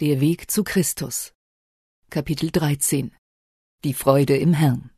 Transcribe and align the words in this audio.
Der 0.00 0.18
Weg 0.22 0.50
zu 0.50 0.64
Christus. 0.64 1.34
Kapitel 2.08 2.50
13. 2.50 3.14
Die 3.84 3.92
Freude 3.92 4.34
im 4.34 4.54
Herrn. 4.54 4.88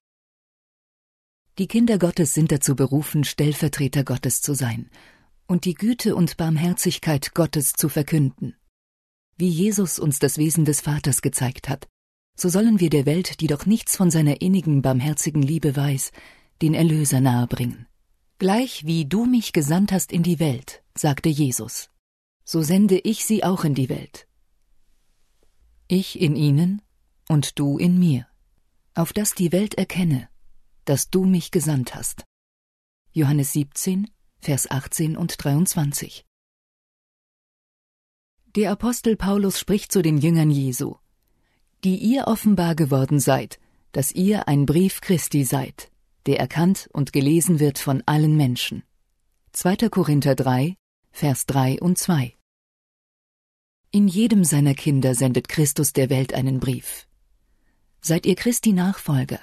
Die 1.58 1.66
Kinder 1.66 1.98
Gottes 1.98 2.34
sind 2.34 2.52
dazu 2.52 2.76
berufen, 2.76 3.24
Stellvertreter 3.24 4.04
Gottes 4.04 4.42
zu 4.42 4.54
sein 4.54 4.90
und 5.48 5.64
die 5.64 5.74
Güte 5.74 6.14
und 6.14 6.36
Barmherzigkeit 6.36 7.34
Gottes 7.34 7.72
zu 7.72 7.88
verkünden. 7.88 8.54
Wie 9.36 9.48
Jesus 9.48 9.98
uns 9.98 10.20
das 10.20 10.38
Wesen 10.38 10.64
des 10.64 10.82
Vaters 10.82 11.20
gezeigt 11.20 11.68
hat, 11.68 11.88
so 12.36 12.48
sollen 12.48 12.78
wir 12.78 12.88
der 12.88 13.04
Welt, 13.04 13.40
die 13.40 13.48
doch 13.48 13.66
nichts 13.66 13.96
von 13.96 14.08
seiner 14.08 14.40
innigen, 14.40 14.82
barmherzigen 14.82 15.42
Liebe 15.42 15.74
weiß, 15.74 16.12
den 16.62 16.74
Erlöser 16.74 17.20
nahebringen. 17.20 17.88
Gleich 18.38 18.86
wie 18.86 19.04
du 19.04 19.24
mich 19.24 19.52
gesandt 19.52 19.90
hast 19.90 20.12
in 20.12 20.22
die 20.22 20.38
Welt, 20.38 20.84
sagte 20.96 21.28
Jesus, 21.28 21.90
so 22.44 22.62
sende 22.62 23.00
ich 23.00 23.24
sie 23.24 23.42
auch 23.42 23.64
in 23.64 23.74
die 23.74 23.88
Welt. 23.88 24.28
Ich 25.94 26.18
in 26.18 26.36
ihnen 26.36 26.80
und 27.28 27.58
du 27.58 27.76
in 27.76 27.98
mir, 27.98 28.26
auf 28.94 29.12
dass 29.12 29.34
die 29.34 29.52
Welt 29.52 29.74
erkenne, 29.74 30.30
dass 30.86 31.10
du 31.10 31.26
mich 31.26 31.50
gesandt 31.50 31.94
hast. 31.94 32.24
Johannes 33.12 33.52
17, 33.52 34.10
Vers 34.40 34.70
18 34.70 35.18
und 35.18 35.44
23. 35.44 36.24
Der 38.56 38.70
Apostel 38.70 39.16
Paulus 39.18 39.60
spricht 39.60 39.92
zu 39.92 40.00
den 40.00 40.16
Jüngern 40.16 40.50
Jesu, 40.50 40.96
die 41.84 41.98
ihr 41.98 42.26
offenbar 42.26 42.74
geworden 42.74 43.20
seid, 43.20 43.60
dass 43.92 44.12
ihr 44.12 44.48
ein 44.48 44.64
Brief 44.64 45.02
Christi 45.02 45.44
seid, 45.44 45.92
der 46.24 46.40
erkannt 46.40 46.88
und 46.94 47.12
gelesen 47.12 47.60
wird 47.60 47.78
von 47.78 48.02
allen 48.06 48.38
Menschen. 48.38 48.82
2. 49.52 49.90
Korinther 49.90 50.36
3, 50.36 50.74
Vers 51.10 51.44
3 51.44 51.82
und 51.82 51.98
2. 51.98 52.34
In 53.94 54.08
jedem 54.08 54.42
seiner 54.42 54.72
Kinder 54.72 55.14
sendet 55.14 55.50
Christus 55.50 55.92
der 55.92 56.08
Welt 56.08 56.32
einen 56.32 56.60
Brief. 56.60 57.06
Seid 58.00 58.24
ihr 58.24 58.36
Christi 58.36 58.72
Nachfolger, 58.72 59.38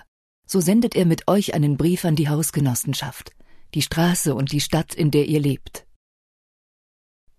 so 0.47 0.59
sendet 0.59 0.95
er 0.95 1.05
mit 1.05 1.27
euch 1.27 1.53
einen 1.53 1.77
Brief 1.77 2.03
an 2.03 2.15
die 2.15 2.29
Hausgenossenschaft, 2.29 3.31
die 3.75 3.83
Straße 3.83 4.33
und 4.33 4.51
die 4.51 4.59
Stadt, 4.59 4.95
in 4.95 5.11
der 5.11 5.27
ihr 5.27 5.39
lebt. 5.39 5.85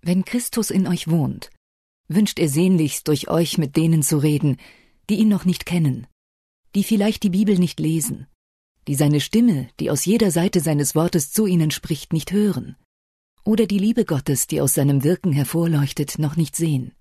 Wenn 0.02 0.24
Christus 0.24 0.70
in 0.70 0.86
euch 0.86 1.08
wohnt, 1.08 1.50
wünscht 2.06 2.38
er 2.38 2.48
sehnlichst 2.48 3.08
durch 3.08 3.28
euch 3.28 3.58
mit 3.58 3.74
denen 3.74 4.04
zu 4.04 4.18
reden, 4.18 4.58
die 5.08 5.16
ihn 5.16 5.28
noch 5.28 5.44
nicht 5.44 5.66
kennen, 5.66 6.06
die 6.76 6.84
vielleicht 6.84 7.24
die 7.24 7.30
Bibel 7.30 7.58
nicht 7.58 7.80
lesen, 7.80 8.28
die 8.86 8.94
seine 8.94 9.20
Stimme, 9.20 9.68
die 9.80 9.90
aus 9.90 10.04
jeder 10.04 10.30
Seite 10.30 10.60
seines 10.60 10.94
Wortes 10.94 11.32
zu 11.32 11.46
ihnen 11.46 11.72
spricht, 11.72 12.12
nicht 12.12 12.30
hören, 12.30 12.76
oder 13.42 13.66
die 13.66 13.78
Liebe 13.78 14.04
Gottes, 14.04 14.46
die 14.46 14.60
aus 14.60 14.74
seinem 14.74 15.02
Wirken 15.02 15.32
hervorleuchtet, 15.32 16.20
noch 16.20 16.36
nicht 16.36 16.54
sehen. 16.54 16.92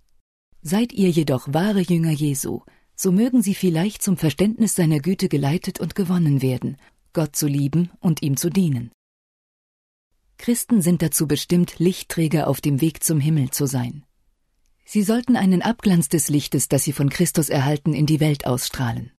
Seid 0.62 0.92
ihr 0.92 1.10
jedoch 1.10 1.54
wahre 1.54 1.82
Jünger 1.82 2.12
Jesu, 2.12 2.62
so 2.96 3.12
mögen 3.12 3.42
sie 3.42 3.56
vielleicht 3.56 4.02
zum 4.02 4.18
Verständnis 4.18 4.76
seiner 4.76 5.00
Güte 5.00 5.30
geleitet 5.30 5.80
und 5.80 5.96
gewonnen 5.96 6.42
werden, 6.42 6.76
Gott 7.14 7.36
zu 7.36 7.48
lieben 7.48 7.92
und 8.02 8.22
ihm 8.22 8.36
zu 8.36 8.50
dienen. 8.50 8.92
Christen 10.38 10.82
sind 10.82 11.02
dazu 11.02 11.28
bestimmt, 11.28 11.80
Lichtträger 11.80 12.48
auf 12.48 12.60
dem 12.62 12.82
Weg 12.82 13.04
zum 13.04 13.20
Himmel 13.20 13.52
zu 13.52 13.68
sein. 13.68 14.06
Sie 14.86 15.04
sollten 15.04 15.36
einen 15.36 15.62
Abglanz 15.62 16.10
des 16.10 16.30
Lichtes, 16.30 16.68
das 16.68 16.84
sie 16.84 16.94
von 16.94 17.10
Christus 17.10 17.50
erhalten, 17.50 17.94
in 17.94 18.06
die 18.06 18.20
Welt 18.20 18.46
ausstrahlen. 18.46 19.12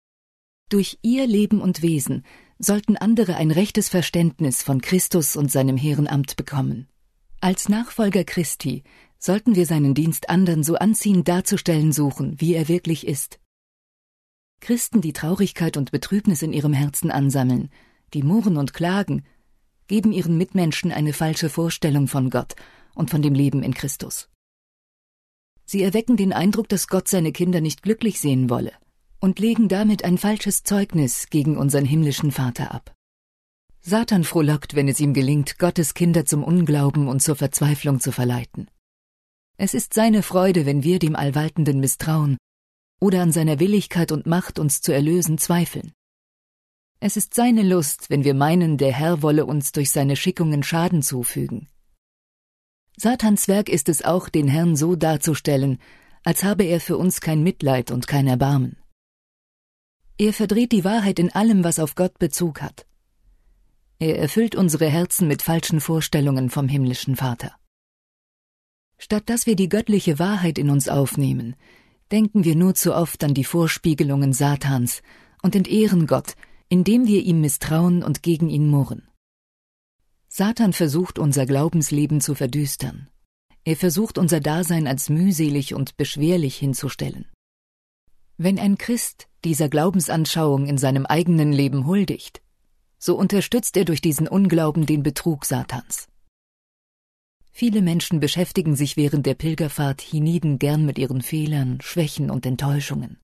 Durch 0.68 0.98
ihr 1.02 1.26
Leben 1.26 1.60
und 1.60 1.82
Wesen 1.82 2.24
sollten 2.58 2.96
andere 2.96 3.36
ein 3.36 3.50
rechtes 3.50 3.88
Verständnis 3.88 4.62
von 4.62 4.80
Christus 4.80 5.36
und 5.36 5.50
seinem 5.50 5.76
hehren 5.76 6.06
Amt 6.06 6.36
bekommen. 6.36 6.88
Als 7.40 7.68
Nachfolger 7.68 8.24
Christi 8.24 8.82
sollten 9.20 9.54
wir 9.54 9.66
seinen 9.66 9.94
Dienst 9.94 10.30
anderen 10.30 10.64
so 10.64 10.74
anziehend 10.76 11.28
darzustellen 11.28 11.92
suchen, 11.92 12.40
wie 12.40 12.54
er 12.54 12.66
wirklich 12.68 13.06
ist. 13.06 13.38
Christen, 14.60 15.00
die 15.00 15.12
Traurigkeit 15.12 15.76
und 15.76 15.92
Betrübnis 15.92 16.42
in 16.42 16.52
ihrem 16.52 16.72
Herzen 16.72 17.10
ansammeln, 17.10 17.70
die 18.14 18.22
murren 18.22 18.56
und 18.56 18.74
klagen, 18.74 19.24
geben 19.86 20.12
ihren 20.12 20.36
Mitmenschen 20.36 20.90
eine 20.90 21.12
falsche 21.12 21.48
Vorstellung 21.48 22.08
von 22.08 22.30
Gott 22.30 22.56
und 22.94 23.10
von 23.10 23.22
dem 23.22 23.34
Leben 23.34 23.62
in 23.62 23.74
Christus. 23.74 24.28
Sie 25.64 25.82
erwecken 25.82 26.16
den 26.16 26.32
Eindruck, 26.32 26.68
dass 26.68 26.88
Gott 26.88 27.06
seine 27.06 27.32
Kinder 27.32 27.60
nicht 27.60 27.82
glücklich 27.82 28.20
sehen 28.20 28.50
wolle 28.50 28.72
und 29.20 29.38
legen 29.38 29.68
damit 29.68 30.04
ein 30.04 30.18
falsches 30.18 30.64
Zeugnis 30.64 31.28
gegen 31.28 31.56
unseren 31.56 31.84
himmlischen 31.84 32.32
Vater 32.32 32.74
ab. 32.74 32.94
Satan 33.82 34.24
frohlockt, 34.24 34.74
wenn 34.74 34.88
es 34.88 35.00
ihm 35.00 35.14
gelingt, 35.14 35.58
Gottes 35.58 35.94
Kinder 35.94 36.24
zum 36.24 36.42
Unglauben 36.42 37.08
und 37.08 37.22
zur 37.22 37.36
Verzweiflung 37.36 38.00
zu 38.00 38.12
verleiten. 38.12 38.68
Es 39.62 39.74
ist 39.74 39.92
seine 39.92 40.22
Freude, 40.22 40.64
wenn 40.64 40.84
wir 40.84 40.98
dem 40.98 41.14
Allwaltenden 41.14 41.80
misstrauen 41.80 42.38
oder 42.98 43.20
an 43.20 43.30
seiner 43.30 43.60
Willigkeit 43.60 44.10
und 44.10 44.24
Macht, 44.24 44.58
uns 44.58 44.80
zu 44.80 44.90
erlösen, 44.90 45.36
zweifeln. 45.36 45.92
Es 46.98 47.18
ist 47.18 47.34
seine 47.34 47.62
Lust, 47.62 48.08
wenn 48.08 48.24
wir 48.24 48.32
meinen, 48.32 48.78
der 48.78 48.90
Herr 48.90 49.20
wolle 49.20 49.44
uns 49.44 49.72
durch 49.72 49.90
seine 49.90 50.16
Schickungen 50.16 50.62
Schaden 50.62 51.02
zufügen. 51.02 51.68
Satans 52.96 53.48
Werk 53.48 53.68
ist 53.68 53.90
es 53.90 54.02
auch, 54.02 54.30
den 54.30 54.48
Herrn 54.48 54.76
so 54.76 54.96
darzustellen, 54.96 55.78
als 56.24 56.42
habe 56.42 56.64
er 56.64 56.80
für 56.80 56.96
uns 56.96 57.20
kein 57.20 57.42
Mitleid 57.42 57.90
und 57.90 58.06
kein 58.06 58.28
Erbarmen. 58.28 58.78
Er 60.16 60.32
verdreht 60.32 60.72
die 60.72 60.84
Wahrheit 60.84 61.18
in 61.18 61.30
allem, 61.32 61.64
was 61.64 61.78
auf 61.78 61.96
Gott 61.96 62.18
Bezug 62.18 62.62
hat. 62.62 62.86
Er 63.98 64.18
erfüllt 64.18 64.54
unsere 64.54 64.88
Herzen 64.88 65.28
mit 65.28 65.42
falschen 65.42 65.82
Vorstellungen 65.82 66.48
vom 66.48 66.66
himmlischen 66.66 67.14
Vater. 67.14 67.59
Statt 69.02 69.30
dass 69.30 69.46
wir 69.46 69.56
die 69.56 69.70
göttliche 69.70 70.18
Wahrheit 70.18 70.58
in 70.58 70.68
uns 70.68 70.90
aufnehmen, 70.90 71.56
denken 72.12 72.44
wir 72.44 72.54
nur 72.54 72.74
zu 72.74 72.94
oft 72.94 73.24
an 73.24 73.32
die 73.32 73.44
Vorspiegelungen 73.44 74.34
Satans 74.34 75.00
und 75.42 75.56
entehren 75.56 76.06
Gott, 76.06 76.34
indem 76.68 77.06
wir 77.06 77.22
ihm 77.22 77.40
misstrauen 77.40 78.02
und 78.02 78.22
gegen 78.22 78.50
ihn 78.50 78.68
murren. 78.68 79.08
Satan 80.28 80.74
versucht 80.74 81.18
unser 81.18 81.46
Glaubensleben 81.46 82.20
zu 82.20 82.34
verdüstern. 82.34 83.08
Er 83.64 83.76
versucht 83.76 84.18
unser 84.18 84.40
Dasein 84.40 84.86
als 84.86 85.08
mühselig 85.08 85.72
und 85.72 85.96
beschwerlich 85.96 86.58
hinzustellen. 86.58 87.24
Wenn 88.36 88.58
ein 88.58 88.76
Christ 88.76 89.28
dieser 89.46 89.70
Glaubensanschauung 89.70 90.66
in 90.66 90.76
seinem 90.76 91.06
eigenen 91.06 91.54
Leben 91.54 91.86
huldigt, 91.86 92.42
so 92.98 93.16
unterstützt 93.16 93.78
er 93.78 93.86
durch 93.86 94.02
diesen 94.02 94.28
Unglauben 94.28 94.84
den 94.84 95.02
Betrug 95.02 95.46
Satans. 95.46 96.09
Viele 97.60 97.82
Menschen 97.82 98.20
beschäftigen 98.20 98.74
sich 98.74 98.96
während 98.96 99.26
der 99.26 99.34
Pilgerfahrt 99.34 100.00
hienieden 100.00 100.58
gern 100.58 100.86
mit 100.86 100.98
ihren 100.98 101.20
Fehlern, 101.20 101.78
Schwächen 101.82 102.30
und 102.30 102.46
Enttäuschungen. 102.46 103.18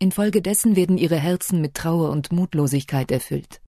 Infolgedessen 0.00 0.74
werden 0.74 0.98
ihre 0.98 1.14
Herzen 1.14 1.60
mit 1.60 1.74
Trauer 1.74 2.10
und 2.10 2.32
Mutlosigkeit 2.32 3.12
erfüllt. 3.12 3.62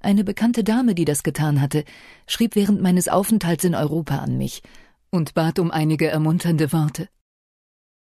Eine 0.00 0.22
bekannte 0.22 0.62
Dame, 0.62 0.94
die 0.94 1.04
das 1.04 1.24
getan 1.24 1.60
hatte, 1.60 1.84
schrieb 2.28 2.54
während 2.54 2.80
meines 2.80 3.08
Aufenthalts 3.08 3.64
in 3.64 3.74
Europa 3.74 4.18
an 4.18 4.38
mich 4.38 4.62
und 5.10 5.34
bat 5.34 5.58
um 5.58 5.72
einige 5.72 6.06
ermunternde 6.06 6.72
Worte. 6.72 7.08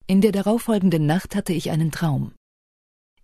In 0.05 0.19
der 0.19 0.33
darauffolgenden 0.33 1.05
Nacht 1.05 1.33
hatte 1.33 1.53
ich 1.53 1.71
einen 1.71 1.91
Traum. 1.91 2.33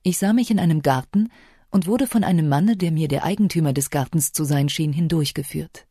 Ich 0.02 0.18
sah 0.18 0.32
mich 0.32 0.50
in 0.50 0.60
einem 0.60 0.82
Garten 0.82 1.28
und 1.72 1.88
wurde 1.88 2.08
von 2.08 2.24
einem 2.24 2.48
Manne, 2.48 2.78
der 2.78 2.94
mir 2.94 3.10
der 3.10 3.26
Eigentümer 3.26 3.74
des 3.74 3.90
Gartens 3.90 4.32
zu 4.32 4.46
sein 4.46 4.70
schien, 4.70 4.94
hindurchgeführt. 4.94 5.88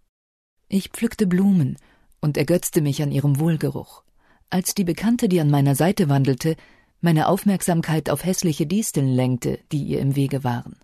Ich 0.72 0.90
pflückte 0.90 1.26
Blumen 1.26 1.78
und 2.20 2.36
ergötzte 2.36 2.80
mich 2.80 3.02
an 3.02 3.10
ihrem 3.10 3.40
Wohlgeruch, 3.40 4.04
als 4.50 4.72
die 4.72 4.84
Bekannte, 4.84 5.28
die 5.28 5.40
an 5.40 5.50
meiner 5.50 5.74
Seite 5.74 6.08
wandelte, 6.08 6.54
meine 7.00 7.26
Aufmerksamkeit 7.26 8.08
auf 8.08 8.24
hässliche 8.24 8.68
Disteln 8.68 9.08
lenkte, 9.08 9.58
die 9.72 9.82
ihr 9.82 9.98
im 9.98 10.14
Wege 10.14 10.44
waren. 10.44 10.78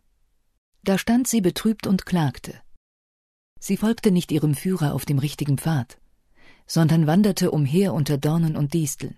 Da 0.82 0.98
stand 0.98 1.28
sie 1.28 1.40
betrübt 1.40 1.86
und 1.86 2.04
klagte. 2.04 2.54
Sie 3.60 3.76
folgte 3.76 4.10
nicht 4.10 4.32
ihrem 4.32 4.56
Führer 4.56 4.92
auf 4.92 5.04
dem 5.04 5.20
richtigen 5.20 5.56
Pfad, 5.56 5.98
sondern 6.66 7.06
wanderte 7.06 7.52
umher 7.52 7.94
unter 7.94 8.18
Dornen 8.18 8.56
und 8.56 8.74
Disteln. 8.74 9.14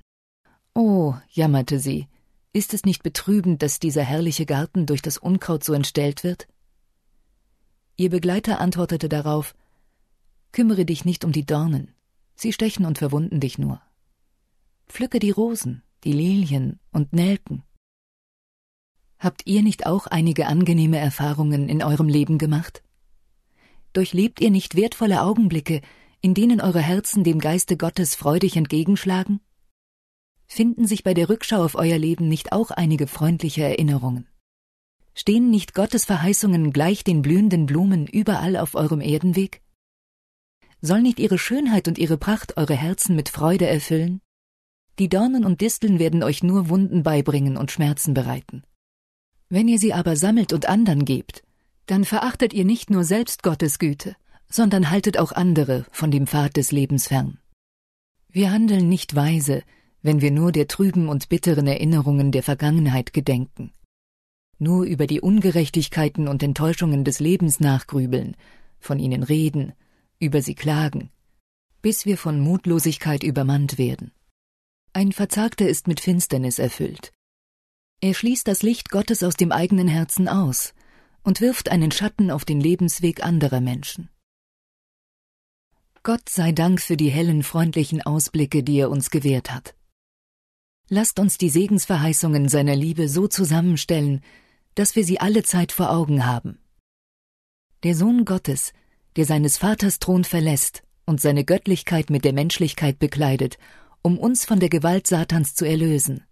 Oh, 0.74 1.14
jammerte 1.31 1.78
sie, 1.78 2.08
ist 2.52 2.75
es 2.75 2.84
nicht 2.84 3.02
betrübend, 3.02 3.62
dass 3.62 3.81
dieser 3.81 4.02
herrliche 4.02 4.44
Garten 4.44 4.84
durch 4.84 5.00
das 5.00 5.16
Unkraut 5.16 5.64
so 5.64 5.72
entstellt 5.72 6.25
wird? 6.25 6.46
Ihr 7.96 8.10
Begleiter 8.10 8.60
antwortete 8.60 9.08
darauf 9.08 9.54
Kümmere 10.52 10.84
dich 10.84 11.04
nicht 11.04 11.24
um 11.24 11.32
die 11.32 11.44
Dornen, 11.44 11.94
sie 12.34 12.52
stechen 12.52 12.86
und 12.86 12.98
verwunden 12.98 13.40
dich 13.40 13.58
nur. 13.58 13.80
Pflücke 14.86 15.18
die 15.18 15.30
Rosen, 15.30 15.82
die 16.04 16.12
Lilien 16.12 16.80
und 16.92 17.12
Nelken. 17.12 17.62
Habt 19.18 19.46
ihr 19.46 19.62
nicht 19.62 19.86
auch 19.86 20.06
einige 20.06 20.46
angenehme 20.46 20.98
Erfahrungen 20.98 21.68
in 21.68 21.82
eurem 21.82 22.08
Leben 22.08 22.38
gemacht? 22.38 22.82
Durchlebt 23.92 24.40
ihr 24.40 24.50
nicht 24.50 24.76
wertvolle 24.76 25.22
Augenblicke, 25.22 25.80
in 26.20 26.34
denen 26.34 26.60
eure 26.60 26.80
Herzen 26.80 27.24
dem 27.24 27.40
Geiste 27.40 27.76
Gottes 27.76 28.14
freudig 28.14 28.56
entgegenschlagen? 28.56 29.40
Finden 30.46 30.86
sich 30.86 31.04
bei 31.04 31.14
der 31.14 31.28
Rückschau 31.28 31.62
auf 31.62 31.74
euer 31.74 31.98
Leben 31.98 32.28
nicht 32.28 32.52
auch 32.52 32.70
einige 32.70 33.06
freundliche 33.06 33.64
Erinnerungen? 33.64 34.26
Stehen 35.14 35.50
nicht 35.50 35.74
Gottes 35.74 36.04
Verheißungen 36.04 36.72
gleich 36.72 37.02
den 37.02 37.22
blühenden 37.22 37.66
Blumen 37.66 38.06
überall 38.06 38.56
auf 38.56 38.74
eurem 38.76 39.00
Die 45.00 45.08
Dornen 45.08 45.44
und 45.44 45.60
Disteln 45.60 45.98
werden 45.98 46.22
euch 46.22 46.44
nur 46.44 46.69
Wunden 46.69 47.02
beibringen 47.02 47.56
und 47.56 47.72
Schmerzen 47.72 48.14
bereiten. 48.14 48.62
Wenn 49.48 49.66
ihr 49.66 49.80
sie 49.80 49.92
aber 49.92 50.14
sammelt 50.14 50.52
und 50.52 50.69
anderen 50.69 51.04
gebt, 51.04 51.42
dann 51.86 52.04
verachtet 52.04 52.52
ihr 52.52 52.64
nicht 52.64 52.90
nur 52.90 53.02
selbst 53.02 53.42
Gottes 53.42 53.80
Güte, 53.80 54.14
sondern 54.48 54.88
haltet 54.88 55.19
auch 55.19 55.32
andere 55.32 55.84
von 55.90 56.12
dem 56.12 56.28
Pfad 56.28 56.56
des 56.56 56.70
Lebens 56.70 57.08
fern. 57.08 57.38
Wir 58.28 58.52
handeln 58.52 58.88
nicht 58.88 59.16
weise, 59.16 59.62
wenn 60.02 60.20
wir 60.20 60.31
nur 60.31 60.52
der 60.52 60.69
trüben 60.69 61.08
und 61.08 61.28
bitteren 61.28 61.66
Erinnerungen 61.66 62.31
der 62.31 62.44
Vergangenheit 62.44 63.12
gedenken. 63.12 63.72
Nur 64.60 64.84
über 64.84 65.08
die 65.08 65.20
Ungerechtigkeiten 65.20 66.28
und 66.28 66.42
Enttäuschungen 66.44 67.02
des 67.02 67.19
Lebens 67.19 67.58
nachgrübeln, 67.58 68.36
von 68.78 69.00
ihnen 69.00 69.24
reden, 69.24 69.72
über 70.20 70.43
sie 70.43 70.55
klagen, 70.55 71.11
bis 71.82 72.06
wir 72.06 72.19
von 72.19 72.41
Mutlosigkeit 72.41 73.23
übermannt 73.23 73.79
werden. 73.79 74.12
Ein 74.93 75.12
Verzagter 75.12 75.69
ist 75.69 75.87
mit 75.87 76.00
Finsternis 76.00 76.59
erfüllt. 76.59 77.12
Er 78.00 78.15
schließt 78.15 78.47
das 78.47 78.62
Licht 78.62 78.91
Gottes 78.91 79.23
aus 79.23 79.35
dem 79.35 79.53
eigenen 79.53 79.88
Herzen 79.88 80.29
aus 80.29 80.75
und 81.23 81.41
wirft 81.41 81.69
einen 81.69 81.91
Schatten 81.91 82.31
auf 82.31 82.44
den 82.44 82.61
Lebensweg 82.61 83.25
anderer 83.25 83.61
Menschen. 83.61 84.09
Gott 86.03 86.29
sei 86.29 86.53
Dank 86.53 86.81
für 86.81 86.97
die 86.97 87.11
hellen, 87.11 87.43
freundlichen 87.43 88.03
Ausblicke, 88.03 88.62
die 88.62 88.79
er 88.79 88.91
uns 88.91 89.11
gewährt 89.11 89.53
hat. 89.53 89.75
Lasst 90.88 91.19
uns 91.19 91.37
die 91.37 91.50
Segensverheißungen 91.50 92.49
seiner 92.49 92.75
Liebe 92.75 93.09
so 93.09 93.29
zusammenstellen, 93.29 94.23
dass 94.75 94.97
wir 94.97 95.05
sie 95.05 95.20
alle 95.20 95.43
Zeit 95.43 95.70
vor 95.73 95.91
Augen 95.91 96.25
haben. 96.25 96.59
Der 97.82 97.94
Sohn 97.94 98.25
Gottes, 98.25 98.73
der 99.19 99.26
seines 99.26 99.56
Vaters 99.56 99.99
Thron 99.99 100.23
verlässt 100.23 100.85
und 101.05 101.20
seine 101.20 101.44
Göttlichkeit 101.44 102.09
mit 102.09 102.25
der 102.25 102.32
Menschlichkeit 102.32 103.00
bekleidet, 103.00 103.59
um 104.00 104.17
uns 104.17 104.44
von 104.44 104.61
der 104.61 104.69
Gewalt 104.69 105.09
Satans 105.09 105.56
zu 105.56 105.65
erlösen. 105.65 106.23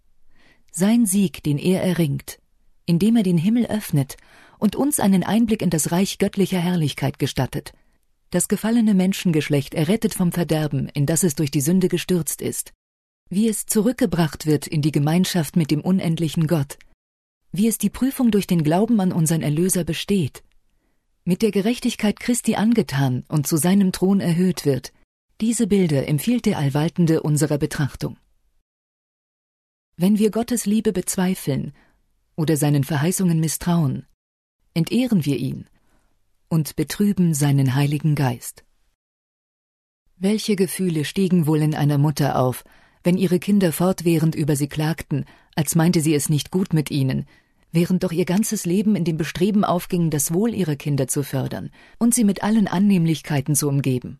Sein 0.71 1.05
Sieg, 1.05 1.43
den 1.43 1.57
er 1.57 1.83
erringt, 1.83 2.39
indem 2.85 3.17
er 3.17 3.23
den 3.23 3.37
Himmel 3.37 3.65
öffnet 3.65 4.15
und 4.57 4.77
uns 4.77 5.01
einen 5.01 5.23
Einblick 5.23 5.61
in 5.61 5.69
das 5.69 5.91
Reich 5.91 6.17
göttlicher 6.17 6.59
Herrlichkeit 6.59 7.19
gestattet, 7.19 7.73
das 8.29 8.47
gefallene 8.47 8.93
Menschengeschlecht 8.93 9.73
errettet 9.73 10.13
vom 10.13 10.31
Verderben, 10.31 10.87
in 10.87 11.05
das 11.05 11.23
es 11.23 11.35
durch 11.35 11.51
die 11.51 11.59
Sünde 11.59 11.89
gestürzt 11.89 12.41
ist, 12.41 12.71
wie 13.29 13.49
es 13.49 13.65
zurückgebracht 13.65 14.45
wird 14.45 14.65
in 14.65 14.81
die 14.81 14.93
Gemeinschaft 14.93 15.57
mit 15.57 15.71
dem 15.71 15.81
unendlichen 15.81 16.47
Gott, 16.47 16.77
wie 17.51 17.67
es 17.67 17.77
die 17.77 17.89
Prüfung 17.89 18.31
durch 18.31 18.47
den 18.47 18.63
Glauben 18.63 19.01
an 19.01 19.11
unseren 19.11 19.41
Erlöser 19.41 19.83
besteht, 19.83 20.41
mit 21.27 21.41
der 21.41 21.51
Gerechtigkeit 21.51 22.21
Christi 22.21 22.55
angetan 22.55 23.25
und 23.27 23.47
zu 23.47 23.57
seinem 23.57 23.91
Thron 23.91 24.21
erhöht 24.21 24.65
wird, 24.65 24.93
diese 25.41 25.67
Bilder 25.67 26.07
empfiehlt 26.07 26.45
der 26.45 26.57
Allwaltende 26.57 27.21
unserer 27.21 27.57
Betrachtung. 27.57 28.17
Wenn 29.97 30.19
wir 30.19 30.31
Gottes 30.31 30.65
Liebe 30.65 30.93
bezweifeln 30.93 31.73
oder 32.37 32.55
seinen 32.55 32.85
Verheißungen 32.85 33.41
misstrauen, 33.41 34.05
entehren 34.73 35.25
wir 35.25 35.37
ihn 35.37 35.67
und 36.47 36.77
betrüben 36.77 37.33
seinen 37.33 37.75
Heiligen 37.75 38.15
Geist. 38.15 38.63
Welche 40.15 40.55
Gefühle 40.55 41.03
stiegen 41.03 41.45
wohl 41.45 41.61
in 41.61 41.75
einer 41.75 41.97
Mutter 41.97 42.39
auf, 42.39 42.63
wenn 43.03 43.17
ihre 43.17 43.39
Kinder 43.39 43.73
fortwährend 43.73 44.33
über 44.33 44.55
sie 44.55 44.69
klagten, 44.69 45.25
als 45.55 45.75
meinte 45.75 45.99
sie 45.99 46.15
es 46.15 46.29
nicht 46.29 46.51
gut 46.51 46.71
mit 46.71 46.89
ihnen, 46.89 47.25
während 47.71 48.03
doch 48.03 48.11
ihr 48.11 48.25
ganzes 48.25 48.65
Leben 48.65 48.95
in 48.95 49.03
dem 49.03 49.17
Bestreben 49.17 49.63
aufging, 49.63 50.09
das 50.09 50.33
Wohl 50.33 50.53
ihrer 50.53 50.75
Kinder 50.75 51.07
zu 51.07 51.23
fördern 51.23 51.69
und 51.99 52.13
sie 52.13 52.23
mit 52.23 52.43
allen 52.43 52.67
Annehmlichkeiten 52.67 53.55
zu 53.55 53.67
umgeben. 53.67 54.19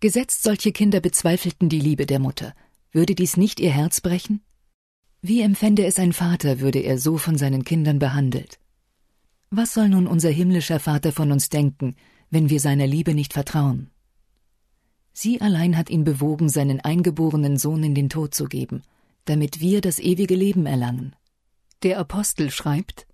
Gesetzt 0.00 0.42
solche 0.42 0.72
Kinder 0.72 1.00
bezweifelten 1.00 1.68
die 1.68 1.80
Liebe 1.80 2.06
der 2.06 2.18
Mutter, 2.18 2.54
würde 2.92 3.14
dies 3.14 3.36
nicht 3.36 3.60
ihr 3.60 3.70
Herz 3.70 4.00
brechen? 4.00 4.40
Wie 5.20 5.40
empfände 5.40 5.84
es 5.84 5.98
ein 5.98 6.12
Vater, 6.12 6.60
würde 6.60 6.78
er 6.78 6.98
so 6.98 7.18
von 7.18 7.36
seinen 7.36 7.64
Kindern 7.64 7.98
behandelt? 7.98 8.58
Was 9.50 9.74
soll 9.74 9.88
nun 9.88 10.06
unser 10.06 10.30
himmlischer 10.30 10.78
Vater 10.78 11.10
von 11.10 11.32
uns 11.32 11.48
denken, 11.48 11.96
wenn 12.30 12.50
wir 12.50 12.60
seiner 12.60 12.86
Liebe 12.86 13.14
nicht 13.14 13.32
vertrauen? 13.32 13.90
Sie 15.12 15.40
allein 15.40 15.76
hat 15.76 15.90
ihn 15.90 16.04
bewogen, 16.04 16.48
seinen 16.48 16.80
eingeborenen 16.80 17.56
Sohn 17.56 17.82
in 17.82 17.94
den 17.94 18.08
Tod 18.08 18.34
zu 18.34 18.44
geben, 18.44 18.82
damit 19.24 19.60
wir 19.60 19.80
das 19.80 19.98
ewige 19.98 20.36
Leben 20.36 20.66
erlangen. 20.66 21.16
Der 21.84 22.00
Apostel 22.00 22.50
schreibt, 22.50 23.06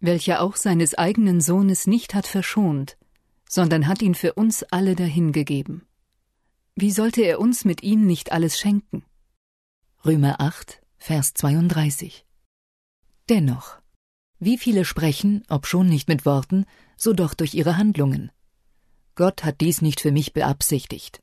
welcher 0.00 0.40
auch 0.40 0.56
seines 0.56 0.94
eigenen 0.94 1.40
Sohnes 1.40 1.86
nicht 1.86 2.14
hat 2.14 2.26
verschont, 2.26 2.98
sondern 3.48 3.86
hat 3.86 4.02
ihn 4.02 4.16
für 4.16 4.34
uns 4.34 4.64
alle 4.64 4.96
dahingegeben. 4.96 5.86
Wie 6.74 6.90
sollte 6.90 7.22
er 7.22 7.38
uns 7.38 7.64
mit 7.64 7.84
ihm 7.84 8.04
nicht 8.04 8.32
alles 8.32 8.58
schenken? 8.58 9.04
Römer 10.04 10.40
8, 10.40 10.82
Vers 10.98 11.34
32. 11.34 12.26
Dennoch, 13.28 13.80
wie 14.40 14.58
viele 14.58 14.84
sprechen, 14.84 15.44
obschon 15.48 15.86
nicht 15.86 16.08
mit 16.08 16.26
Worten, 16.26 16.66
so 16.96 17.12
doch 17.12 17.34
durch 17.34 17.54
ihre 17.54 17.76
Handlungen. 17.76 18.32
Gott 19.14 19.44
hat 19.44 19.60
dies 19.60 19.80
nicht 19.80 20.00
für 20.00 20.12
mich 20.12 20.32
beabsichtigt. 20.32 21.22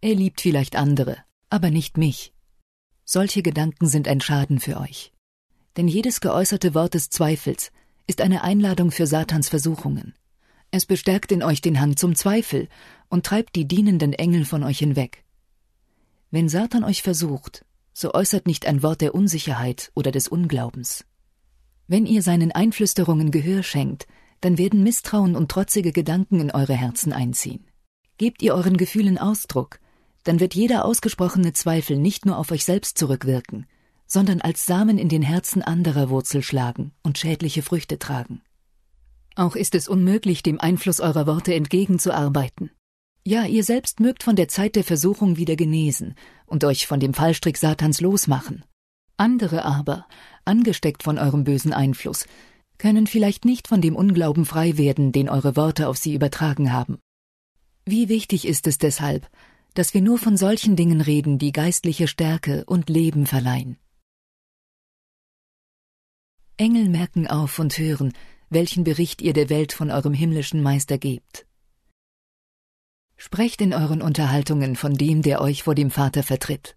Er 0.00 0.14
liebt 0.14 0.40
vielleicht 0.40 0.76
andere, 0.76 1.18
aber 1.50 1.70
nicht 1.70 1.98
mich. 1.98 2.32
Solche 3.04 3.42
Gedanken 3.42 3.88
sind 3.88 4.06
ein 4.06 4.20
Schaden 4.20 4.60
für 4.60 4.80
euch. 4.80 5.12
Denn 5.76 5.88
jedes 5.88 6.20
geäußerte 6.20 6.74
Wort 6.74 6.94
des 6.94 7.10
Zweifels 7.10 7.70
ist 8.06 8.20
eine 8.20 8.42
Einladung 8.42 8.90
für 8.90 9.06
Satans 9.06 9.48
Versuchungen. 9.48 10.14
Es 10.70 10.86
bestärkt 10.86 11.32
in 11.32 11.42
euch 11.42 11.60
den 11.60 11.80
Hang 11.80 11.96
zum 11.96 12.14
Zweifel 12.14 12.68
und 13.08 13.26
treibt 13.26 13.56
die 13.56 13.68
dienenden 13.68 14.12
Engel 14.12 14.44
von 14.44 14.64
euch 14.64 14.78
hinweg. 14.78 15.24
Wenn 16.30 16.48
Satan 16.48 16.84
euch 16.84 17.02
versucht, 17.02 17.64
so 17.92 18.12
äußert 18.14 18.46
nicht 18.46 18.66
ein 18.66 18.82
Wort 18.82 19.00
der 19.00 19.14
Unsicherheit 19.14 19.90
oder 19.94 20.10
des 20.10 20.28
Unglaubens. 20.28 21.04
Wenn 21.86 22.04
ihr 22.04 22.22
seinen 22.22 22.52
Einflüsterungen 22.52 23.30
Gehör 23.30 23.62
schenkt, 23.62 24.06
dann 24.40 24.58
werden 24.58 24.82
Misstrauen 24.82 25.36
und 25.36 25.50
trotzige 25.50 25.92
Gedanken 25.92 26.40
in 26.40 26.50
eure 26.50 26.74
Herzen 26.74 27.12
einziehen. 27.12 27.64
Gebt 28.18 28.42
ihr 28.42 28.54
euren 28.54 28.76
Gefühlen 28.76 29.18
Ausdruck, 29.18 29.78
dann 30.24 30.40
wird 30.40 30.54
jeder 30.54 30.84
ausgesprochene 30.84 31.52
Zweifel 31.52 31.96
nicht 31.96 32.26
nur 32.26 32.38
auf 32.38 32.50
euch 32.50 32.64
selbst 32.64 32.98
zurückwirken, 32.98 33.66
sondern 34.06 34.40
als 34.40 34.66
Samen 34.66 34.98
in 34.98 35.08
den 35.08 35.22
Herzen 35.22 35.62
anderer 35.62 36.10
Wurzel 36.10 36.42
schlagen 36.42 36.92
und 37.02 37.18
schädliche 37.18 37.62
Früchte 37.62 37.98
tragen. 37.98 38.42
Auch 39.34 39.56
ist 39.56 39.74
es 39.74 39.88
unmöglich, 39.88 40.42
dem 40.42 40.60
Einfluss 40.60 41.00
eurer 41.00 41.26
Worte 41.26 41.54
entgegenzuarbeiten. 41.54 42.70
Ja, 43.24 43.44
ihr 43.44 43.64
selbst 43.64 44.00
mögt 44.00 44.22
von 44.22 44.36
der 44.36 44.48
Zeit 44.48 44.76
der 44.76 44.84
Versuchung 44.84 45.36
wieder 45.36 45.56
genesen 45.56 46.14
und 46.46 46.64
euch 46.64 46.86
von 46.86 47.00
dem 47.00 47.12
Fallstrick 47.12 47.58
Satans 47.58 48.00
losmachen. 48.00 48.64
Andere 49.16 49.64
aber, 49.64 50.06
angesteckt 50.44 51.02
von 51.02 51.18
eurem 51.18 51.44
bösen 51.44 51.72
Einfluss, 51.72 52.26
können 52.78 53.06
vielleicht 53.06 53.44
nicht 53.44 53.68
von 53.68 53.80
dem 53.80 53.96
Unglauben 53.96 54.44
frei 54.44 54.78
werden, 54.78 55.12
den 55.12 55.28
eure 55.28 55.56
Worte 55.56 55.88
auf 55.88 55.96
sie 55.96 56.14
übertragen 56.14 56.72
haben. 56.72 56.98
Wie 57.84 58.08
wichtig 58.08 58.46
ist 58.46 58.66
es 58.66 58.78
deshalb, 58.78 59.28
dass 59.74 59.92
wir 59.92 60.00
nur 60.00 60.18
von 60.18 60.36
solchen 60.36 60.76
Dingen 60.76 61.00
reden, 61.00 61.38
die 61.38 61.52
geistliche 61.52 62.08
Stärke 62.08 62.64
und 62.66 62.88
Leben 62.88 63.26
verleihen. 63.26 63.76
Engel 66.58 66.88
merken 66.88 67.26
auf 67.26 67.58
und 67.58 67.76
hören, 67.76 68.14
welchen 68.48 68.82
Bericht 68.82 69.20
ihr 69.20 69.34
der 69.34 69.50
Welt 69.50 69.74
von 69.74 69.90
eurem 69.90 70.14
himmlischen 70.14 70.62
Meister 70.62 70.96
gebt. 70.96 71.46
Sprecht 73.18 73.60
in 73.60 73.74
euren 73.74 74.00
Unterhaltungen 74.00 74.74
von 74.74 74.94
dem, 74.94 75.20
der 75.20 75.42
euch 75.42 75.64
vor 75.64 75.74
dem 75.74 75.90
Vater 75.90 76.22
vertritt. 76.22 76.74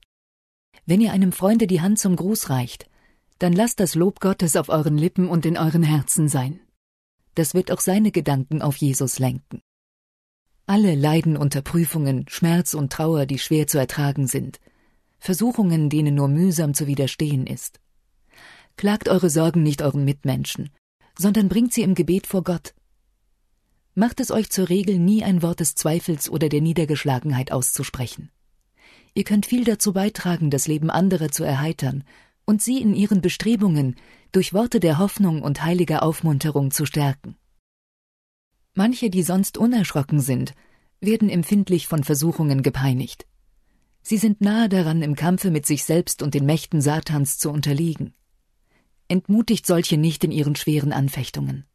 Wenn 0.86 1.00
ihr 1.00 1.14
einem 1.14 1.32
Freunde 1.32 1.66
die 1.66 1.80
Hand 1.80 1.98
zum 1.98 2.18
Gruß 2.18 2.50
reicht, 2.50 2.90
dann 3.38 3.54
lasst 3.54 3.80
das 3.80 3.96
Lob 3.96 4.20
Gottes 4.20 4.58
auf 4.58 4.68
euren 4.68 4.98
Lippen 4.98 5.30
und 5.30 5.46
in 5.46 5.58
euren 5.58 5.84
Herzen 5.84 6.28
sein. 6.28 6.60
Das 7.36 7.54
wird 7.54 7.72
auch 7.72 7.80
seine 7.80 8.12
Gedanken 8.12 8.62
auf 8.62 8.76
Jesus 8.76 9.18
lenken. 9.18 9.62
Alle 10.66 10.96
leiden 10.96 11.38
unter 11.38 11.62
Prüfungen, 11.62 12.26
Schmerz 12.28 12.74
und 12.74 12.92
Trauer, 12.92 13.26
die 13.26 13.40
schwer 13.40 13.68
zu 13.68 13.78
ertragen 13.78 14.28
sind, 14.28 14.60
Versuchungen, 15.20 15.90
denen 15.90 16.16
nur 16.16 16.28
mühsam 16.28 16.74
zu 16.74 16.86
widerstehen 16.86 17.48
ist. 17.48 17.80
Klagt 18.80 19.10
eure 19.10 19.30
Sorgen 19.30 19.62
nicht 19.62 19.82
euren 19.82 20.06
Mitmenschen, 20.06 20.70
sondern 21.18 21.50
bringt 21.50 21.74
sie 21.74 21.82
im 21.82 21.96
Gebet 21.96 22.26
vor 22.26 22.46
Gott. 22.46 22.74
Macht 23.94 24.22
es 24.22 24.32
euch 24.32 24.50
zur 24.52 24.70
Regel, 24.70 25.00
nie 25.00 25.22
ein 25.22 25.42
Wort 25.42 25.60
des 25.60 25.76
Zweifels 25.76 26.30
oder 26.30 26.48
der 26.48 26.62
Niedergeschlagenheit 26.62 27.52
auszusprechen. 27.52 28.32
Ihr 29.14 29.26
könnt 29.26 29.46
viel 29.46 29.66
dazu 29.66 29.92
beitragen, 29.92 30.50
das 30.50 30.66
Leben 30.66 30.90
anderer 30.90 31.28
zu 31.28 31.44
erheitern 31.44 32.06
und 32.46 32.62
sie 32.62 32.82
in 32.82 32.96
ihren 32.96 33.20
Bestrebungen 33.20 33.96
durch 34.32 34.54
Worte 34.54 34.80
der 34.80 34.98
Hoffnung 34.98 35.42
und 35.42 35.62
heiliger 35.62 36.02
Aufmunterung 36.02 36.72
zu 36.72 36.86
stärken. 36.86 37.36
Manche, 38.76 39.10
die 39.10 39.24
sonst 39.24 39.58
unerschrocken 39.58 40.22
sind, 40.22 40.54
werden 41.02 41.30
empfindlich 41.30 41.86
von 41.88 42.06
Versuchungen 42.06 42.64
gepeinigt. 42.64 43.28
Sie 44.04 44.16
sind 44.16 44.40
nahe 44.40 44.70
daran, 44.70 45.02
im 45.02 45.16
Kampfe 45.16 45.52
mit 45.52 45.66
sich 45.66 45.84
selbst 45.84 46.24
und 46.24 46.34
den 46.34 46.46
Mächten 46.46 46.80
Satans 46.80 47.40
zu 47.40 47.52
unterliegen. 47.52 48.14
Entmutigt 49.10 49.66
solche 49.66 49.98
nicht 49.98 50.24
in 50.24 50.32
ihren 50.32 50.56
schweren 50.56 50.94
Anfechtungen. 50.94 51.66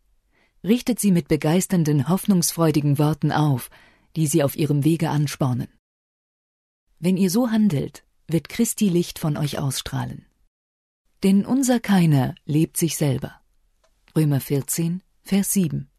Richtet 0.62 1.00
sie 1.00 1.10
mit 1.10 1.28
begeisternden, 1.28 2.08
hoffnungsfreudigen 2.08 2.96
Worten 2.98 3.32
auf, 3.32 3.70
die 4.14 4.28
sie 4.28 4.44
auf 4.44 4.56
ihrem 4.56 4.84
Wege 4.84 5.10
anspornen. 5.10 5.68
Wenn 7.00 7.16
ihr 7.16 7.30
so 7.30 7.50
handelt, 7.50 8.04
wird 8.28 8.48
Christi 8.48 8.88
Licht 8.88 9.18
von 9.18 9.36
euch 9.36 9.58
ausstrahlen. 9.58 10.24
Denn 11.24 11.44
unser 11.44 11.80
keiner 11.80 12.36
lebt 12.46 12.76
sich 12.76 12.96
selber. 12.96 13.40
Römer 14.16 14.40
14, 14.40 15.02
Vers 15.22 15.52
7. 15.52 15.90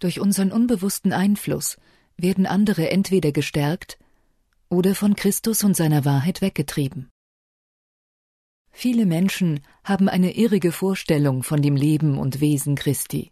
Durch 0.00 0.18
unseren 0.18 0.50
unbewussten 0.50 1.12
Einfluss 1.12 1.76
werden 2.16 2.44
andere 2.44 2.90
entweder 2.90 3.30
gestärkt 3.30 3.98
oder 4.68 4.96
von 4.96 5.14
Christus 5.14 5.62
und 5.62 5.76
seiner 5.76 6.04
Wahrheit 6.04 6.40
weggetrieben. 6.40 7.08
Viele 8.76 9.06
Menschen 9.06 9.60
haben 9.84 10.08
eine 10.08 10.34
irrige 10.36 10.72
Vorstellung 10.72 11.44
von 11.44 11.62
dem 11.62 11.76
Leben 11.76 12.18
und 12.18 12.40
Wesen 12.40 12.74
Christi. 12.74 13.30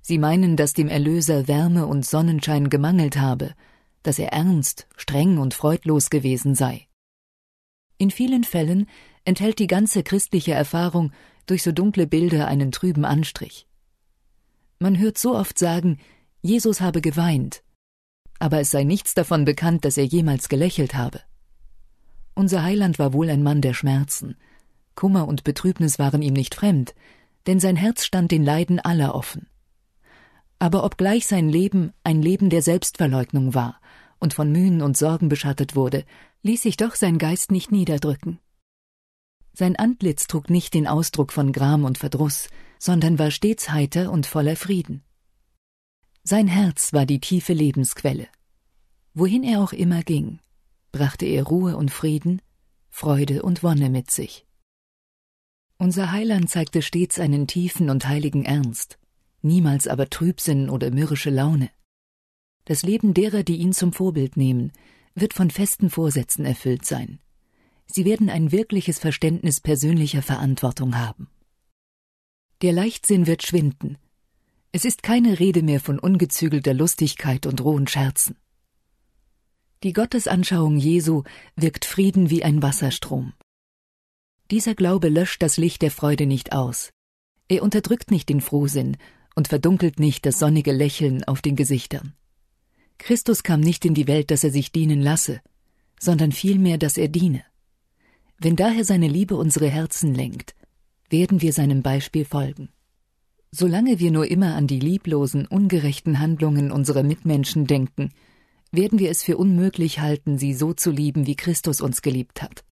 Sie 0.00 0.16
meinen, 0.16 0.56
dass 0.56 0.74
dem 0.74 0.88
Erlöser 0.88 1.48
Wärme 1.48 1.86
und 1.86 2.06
Sonnenschein 2.06 2.70
gemangelt 2.70 3.16
habe, 3.16 3.54
dass 4.04 4.20
er 4.20 4.32
ernst, 4.32 4.86
streng 4.96 5.38
und 5.38 5.54
freudlos 5.54 6.08
gewesen 6.08 6.54
sei. 6.54 6.86
In 7.98 8.12
vielen 8.12 8.44
Fällen 8.44 8.86
enthält 9.24 9.58
die 9.58 9.66
ganze 9.66 10.04
christliche 10.04 10.52
Erfahrung 10.52 11.12
durch 11.46 11.64
so 11.64 11.72
dunkle 11.72 12.06
Bilder 12.06 12.46
einen 12.46 12.70
trüben 12.70 13.04
Anstrich. 13.04 13.66
Man 14.78 14.98
hört 14.98 15.18
so 15.18 15.34
oft 15.36 15.58
sagen, 15.58 15.98
Jesus 16.42 16.80
habe 16.80 17.00
geweint, 17.00 17.64
aber 18.38 18.60
es 18.60 18.70
sei 18.70 18.84
nichts 18.84 19.14
davon 19.14 19.44
bekannt, 19.44 19.84
dass 19.84 19.96
er 19.96 20.04
jemals 20.04 20.48
gelächelt 20.48 20.94
habe. 20.94 21.22
Unser 22.34 22.62
Heiland 22.62 22.98
war 22.98 23.12
wohl 23.12 23.30
ein 23.30 23.42
Mann 23.42 23.60
der 23.60 23.74
Schmerzen. 23.74 24.36
Kummer 24.94 25.28
und 25.28 25.44
Betrübnis 25.44 25.98
waren 25.98 26.22
ihm 26.22 26.34
nicht 26.34 26.54
fremd, 26.54 26.94
denn 27.46 27.60
sein 27.60 27.76
Herz 27.76 28.04
stand 28.04 28.30
den 28.30 28.44
Leiden 28.44 28.80
aller 28.80 29.14
offen. 29.14 29.46
Aber 30.58 30.84
obgleich 30.84 31.26
sein 31.26 31.48
Leben 31.48 31.92
ein 32.04 32.22
Leben 32.22 32.50
der 32.50 32.62
Selbstverleugnung 32.62 33.54
war 33.54 33.80
und 34.18 34.34
von 34.34 34.50
Mühen 34.50 34.82
und 34.82 34.96
Sorgen 34.96 35.28
beschattet 35.28 35.76
wurde, 35.76 36.04
ließ 36.42 36.62
sich 36.62 36.76
doch 36.76 36.94
sein 36.94 37.18
Geist 37.18 37.50
nicht 37.50 37.72
niederdrücken. 37.72 38.38
Sein 39.52 39.76
Antlitz 39.76 40.26
trug 40.26 40.50
nicht 40.50 40.74
den 40.74 40.86
Ausdruck 40.86 41.32
von 41.32 41.52
Gram 41.52 41.84
und 41.84 41.98
Verdruss, 41.98 42.48
sondern 42.78 43.18
war 43.18 43.30
stets 43.30 43.70
heiter 43.70 44.10
und 44.10 44.26
voller 44.26 44.56
Frieden. 44.56 45.02
Sein 46.24 46.48
Herz 46.48 46.92
war 46.92 47.06
die 47.06 47.20
tiefe 47.20 47.52
Lebensquelle. 47.52 48.26
Wohin 49.12 49.44
er 49.44 49.62
auch 49.62 49.72
immer 49.72 50.02
ging, 50.02 50.40
brachte 50.94 51.26
er 51.26 51.42
Ruhe 51.42 51.76
und 51.76 51.90
Frieden, 51.90 52.40
Freude 52.88 53.42
und 53.42 53.64
Wonne 53.64 53.90
mit 53.90 54.12
sich. 54.12 54.46
Unser 55.76 56.12
Heiland 56.12 56.48
zeigte 56.48 56.82
stets 56.82 57.18
einen 57.18 57.48
tiefen 57.48 57.90
und 57.90 58.06
heiligen 58.06 58.44
Ernst, 58.44 59.00
niemals 59.42 59.88
aber 59.88 60.08
Trübsinn 60.08 60.70
oder 60.70 60.92
mürrische 60.92 61.30
Laune. 61.30 61.68
Das 62.66 62.84
Leben 62.84 63.12
derer, 63.12 63.42
die 63.42 63.56
ihn 63.56 63.72
zum 63.72 63.92
Vorbild 63.92 64.36
nehmen, 64.36 64.70
wird 65.16 65.34
von 65.34 65.50
festen 65.50 65.90
Vorsätzen 65.90 66.44
erfüllt 66.44 66.86
sein. 66.86 67.18
Sie 67.86 68.04
werden 68.04 68.30
ein 68.30 68.52
wirkliches 68.52 69.00
Verständnis 69.00 69.60
persönlicher 69.60 70.22
Verantwortung 70.22 70.96
haben. 70.96 71.28
Der 72.62 72.72
Leichtsinn 72.72 73.26
wird 73.26 73.42
schwinden. 73.42 73.98
Es 74.70 74.84
ist 74.84 75.02
keine 75.02 75.40
Rede 75.40 75.64
mehr 75.64 75.80
von 75.80 75.98
ungezügelter 75.98 76.72
Lustigkeit 76.72 77.46
und 77.46 77.64
rohen 77.64 77.88
Scherzen. 77.88 78.36
Die 79.82 79.92
Gottesanschauung 79.92 80.76
Jesu 80.76 81.24
wirkt 81.56 81.84
Frieden 81.84 82.30
wie 82.30 82.42
ein 82.42 82.62
Wasserstrom. 82.62 83.34
Dieser 84.50 84.74
Glaube 84.74 85.08
löscht 85.08 85.42
das 85.42 85.56
Licht 85.56 85.82
der 85.82 85.90
Freude 85.90 86.26
nicht 86.26 86.52
aus. 86.52 86.90
Er 87.48 87.62
unterdrückt 87.62 88.10
nicht 88.10 88.28
den 88.28 88.40
Frohsinn 88.40 88.96
und 89.34 89.48
verdunkelt 89.48 89.98
nicht 89.98 90.24
das 90.26 90.38
sonnige 90.38 90.72
Lächeln 90.72 91.24
auf 91.24 91.42
den 91.42 91.56
Gesichtern. 91.56 92.14
Christus 92.98 93.42
kam 93.42 93.60
nicht 93.60 93.84
in 93.84 93.94
die 93.94 94.06
Welt, 94.06 94.30
dass 94.30 94.44
er 94.44 94.50
sich 94.50 94.72
dienen 94.72 95.02
lasse, 95.02 95.40
sondern 96.00 96.32
vielmehr, 96.32 96.78
dass 96.78 96.96
er 96.96 97.08
diene. 97.08 97.44
Wenn 98.38 98.56
daher 98.56 98.84
seine 98.84 99.08
Liebe 99.08 99.36
unsere 99.36 99.68
Herzen 99.68 100.14
lenkt, 100.14 100.54
werden 101.10 101.42
wir 101.42 101.52
seinem 101.52 101.82
Beispiel 101.82 102.24
folgen. 102.24 102.70
Solange 103.50 104.00
wir 104.00 104.10
nur 104.10 104.26
immer 104.30 104.54
an 104.56 104.66
die 104.66 104.80
lieblosen, 104.80 105.46
ungerechten 105.46 106.18
Handlungen 106.18 106.72
unserer 106.72 107.02
Mitmenschen 107.02 107.66
denken, 107.66 108.10
werden 108.76 108.98
wir 108.98 109.10
es 109.10 109.22
für 109.22 109.36
unmöglich 109.36 110.00
halten, 110.00 110.38
sie 110.38 110.54
so 110.54 110.72
zu 110.72 110.90
lieben, 110.90 111.26
wie 111.26 111.36
Christus 111.36 111.80
uns 111.80 112.02
geliebt 112.02 112.42
hat. 112.42 112.64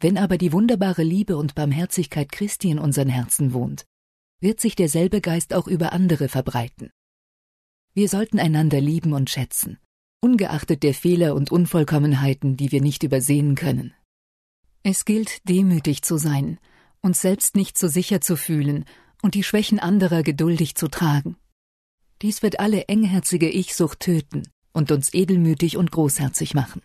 Wenn 0.00 0.16
aber 0.16 0.38
die 0.38 0.52
wunderbare 0.52 1.02
Liebe 1.02 1.36
und 1.36 1.54
Barmherzigkeit 1.54 2.30
Christi 2.30 2.70
in 2.70 2.78
unseren 2.78 3.08
Herzen 3.08 3.52
wohnt, 3.52 3.84
wird 4.40 4.60
sich 4.60 4.76
derselbe 4.76 5.20
Geist 5.20 5.52
auch 5.52 5.66
über 5.66 5.92
andere 5.92 6.28
verbreiten. 6.28 6.90
Wir 7.94 8.08
sollten 8.08 8.38
einander 8.38 8.80
lieben 8.80 9.12
und 9.12 9.28
schätzen, 9.28 9.78
ungeachtet 10.20 10.84
der 10.84 10.94
Fehler 10.94 11.34
und 11.34 11.50
Unvollkommenheiten, 11.50 12.56
die 12.56 12.70
wir 12.70 12.80
nicht 12.80 13.02
übersehen 13.02 13.56
können. 13.56 13.92
Es 14.84 15.04
gilt, 15.04 15.48
demütig 15.48 16.02
zu 16.02 16.16
sein, 16.16 16.60
uns 17.00 17.20
selbst 17.20 17.56
nicht 17.56 17.76
so 17.76 17.88
sicher 17.88 18.20
zu 18.20 18.36
fühlen 18.36 18.84
und 19.22 19.34
die 19.34 19.42
Schwächen 19.42 19.80
anderer 19.80 20.22
geduldig 20.22 20.76
zu 20.76 20.86
tragen. 20.86 21.36
Dies 22.22 22.42
wird 22.42 22.60
alle 22.60 22.84
engherzige 22.86 23.48
Ich-Sucht 23.48 24.00
töten 24.00 24.44
und 24.72 24.90
uns 24.90 25.12
edelmütig 25.14 25.76
und 25.76 25.90
großherzig 25.90 26.54
machen. 26.54 26.82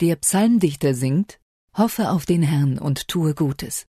Der 0.00 0.16
Psalmdichter 0.16 0.94
singt, 0.94 1.38
Hoffe 1.78 2.10
auf 2.10 2.26
den 2.26 2.42
Herrn 2.42 2.78
und 2.78 3.06
tue 3.06 3.34
Gutes. 3.34 3.86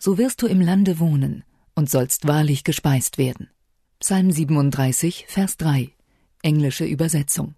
So 0.00 0.18
wirst 0.18 0.42
du 0.42 0.48
im 0.48 0.60
Lande 0.60 0.98
wohnen 0.98 1.44
und 1.76 1.88
sollst 1.88 2.26
wahrlich 2.26 2.64
gespeist 2.64 3.16
werden. 3.16 3.48
Psalm 4.00 4.32
37, 4.32 5.26
Vers 5.28 5.56
3, 5.58 5.92
englische 6.42 6.84
Übersetzung. 6.84 7.54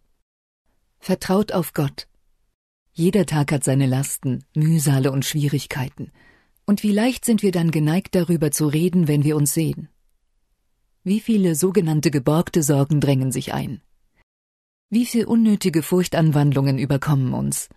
Vertraut 0.98 1.52
auf 1.52 1.72
Gott. 1.72 2.08
Jeder 2.92 3.24
Tag 3.24 3.52
hat 3.52 3.64
seine 3.64 3.86
Lasten, 3.86 4.44
Mühsale 4.54 5.10
und 5.10 5.24
Schwierigkeiten. 5.24 6.12
Und 6.66 6.82
wie 6.82 6.92
leicht 6.92 7.24
sind 7.24 7.42
wir 7.42 7.50
dann 7.50 7.70
geneigt 7.70 8.14
darüber 8.14 8.50
zu 8.50 8.66
reden, 8.66 9.08
wenn 9.08 9.24
wir 9.24 9.36
uns 9.36 9.54
sehen. 9.54 9.88
Wie 11.02 11.20
viele 11.20 11.54
sogenannte 11.54 12.10
geborgte 12.10 12.62
Sorgen 12.62 13.00
drängen 13.00 13.32
sich 13.32 13.54
ein. 13.54 13.80
Wie 14.94 15.06
viel 15.06 15.24
unnötige 15.24 15.82
Furchtanwandlungen 15.82 16.78
überkommen 16.78 17.34
uns. 17.34 17.68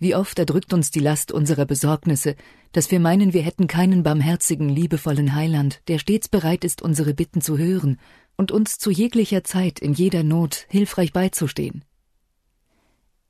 Wie 0.00 0.16
oft 0.16 0.36
erdrückt 0.36 0.72
uns 0.72 0.90
die 0.90 0.98
Last 0.98 1.30
unserer 1.30 1.64
Besorgnisse, 1.64 2.34
dass 2.72 2.90
wir 2.90 2.98
meinen, 2.98 3.32
wir 3.32 3.42
hätten 3.42 3.68
keinen 3.68 4.02
barmherzigen, 4.02 4.68
liebevollen 4.68 5.36
Heiland, 5.36 5.80
der 5.86 6.00
stets 6.00 6.28
bereit 6.28 6.64
ist, 6.64 6.82
unsere 6.82 7.14
Bitten 7.14 7.40
zu 7.40 7.56
hören 7.56 8.00
und 8.36 8.50
uns 8.50 8.78
zu 8.78 8.90
jeglicher 8.90 9.44
Zeit 9.44 9.78
in 9.78 9.92
jeder 9.92 10.24
Not 10.24 10.66
hilfreich 10.68 11.12
beizustehen. 11.12 11.84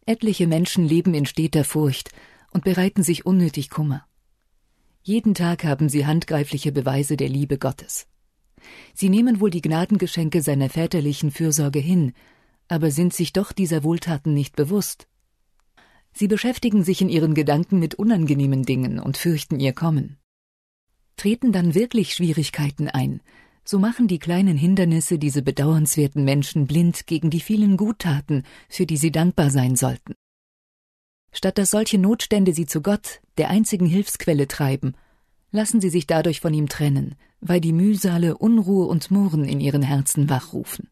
Etliche 0.06 0.46
Menschen 0.46 0.88
leben 0.88 1.12
in 1.12 1.26
steter 1.26 1.64
Furcht 1.64 2.12
und 2.54 2.64
bereiten 2.64 3.02
sich 3.02 3.26
unnötig 3.26 3.68
Kummer. 3.68 4.06
Jeden 5.02 5.34
Tag 5.34 5.62
haben 5.64 5.90
sie 5.90 6.06
handgreifliche 6.06 6.72
Beweise 6.72 7.18
der 7.18 7.28
Liebe 7.28 7.58
Gottes. 7.58 8.06
Sie 8.94 9.10
nehmen 9.10 9.40
wohl 9.40 9.50
die 9.50 9.60
Gnadengeschenke 9.60 10.40
seiner 10.40 10.70
väterlichen 10.70 11.30
Fürsorge 11.30 11.80
hin, 11.80 12.14
aber 12.68 12.90
sind 12.90 13.14
sich 13.14 13.32
doch 13.32 13.52
dieser 13.52 13.84
Wohltaten 13.84 14.34
nicht 14.34 14.56
bewusst. 14.56 15.08
Sie 16.12 16.28
beschäftigen 16.28 16.82
sich 16.82 17.00
in 17.02 17.08
ihren 17.08 17.34
Gedanken 17.34 17.78
mit 17.78 17.94
unangenehmen 17.94 18.62
Dingen 18.62 18.98
und 18.98 19.16
fürchten 19.16 19.60
ihr 19.60 19.72
Kommen. 19.72 20.16
Treten 21.16 21.52
dann 21.52 21.74
wirklich 21.74 22.14
Schwierigkeiten 22.14 22.88
ein, 22.88 23.20
so 23.64 23.78
machen 23.78 24.06
die 24.06 24.18
kleinen 24.18 24.56
Hindernisse 24.56 25.18
diese 25.18 25.42
bedauernswerten 25.42 26.24
Menschen 26.24 26.66
blind 26.66 27.06
gegen 27.06 27.30
die 27.30 27.40
vielen 27.40 27.76
Guttaten, 27.76 28.44
für 28.68 28.86
die 28.86 28.96
sie 28.96 29.10
dankbar 29.10 29.50
sein 29.50 29.74
sollten. 29.76 30.14
Statt 31.32 31.58
dass 31.58 31.72
solche 31.72 31.98
Notstände 31.98 32.54
sie 32.54 32.66
zu 32.66 32.80
Gott, 32.80 33.20
der 33.38 33.50
einzigen 33.50 33.86
Hilfsquelle, 33.86 34.48
treiben, 34.48 34.94
lassen 35.50 35.80
sie 35.80 35.90
sich 35.90 36.06
dadurch 36.06 36.40
von 36.40 36.54
ihm 36.54 36.68
trennen, 36.68 37.16
weil 37.40 37.60
die 37.60 37.72
Mühsale 37.72 38.38
Unruhe 38.38 38.86
und 38.86 39.10
Murren 39.10 39.44
in 39.44 39.60
ihren 39.60 39.82
Herzen 39.82 40.30
wachrufen. 40.30 40.88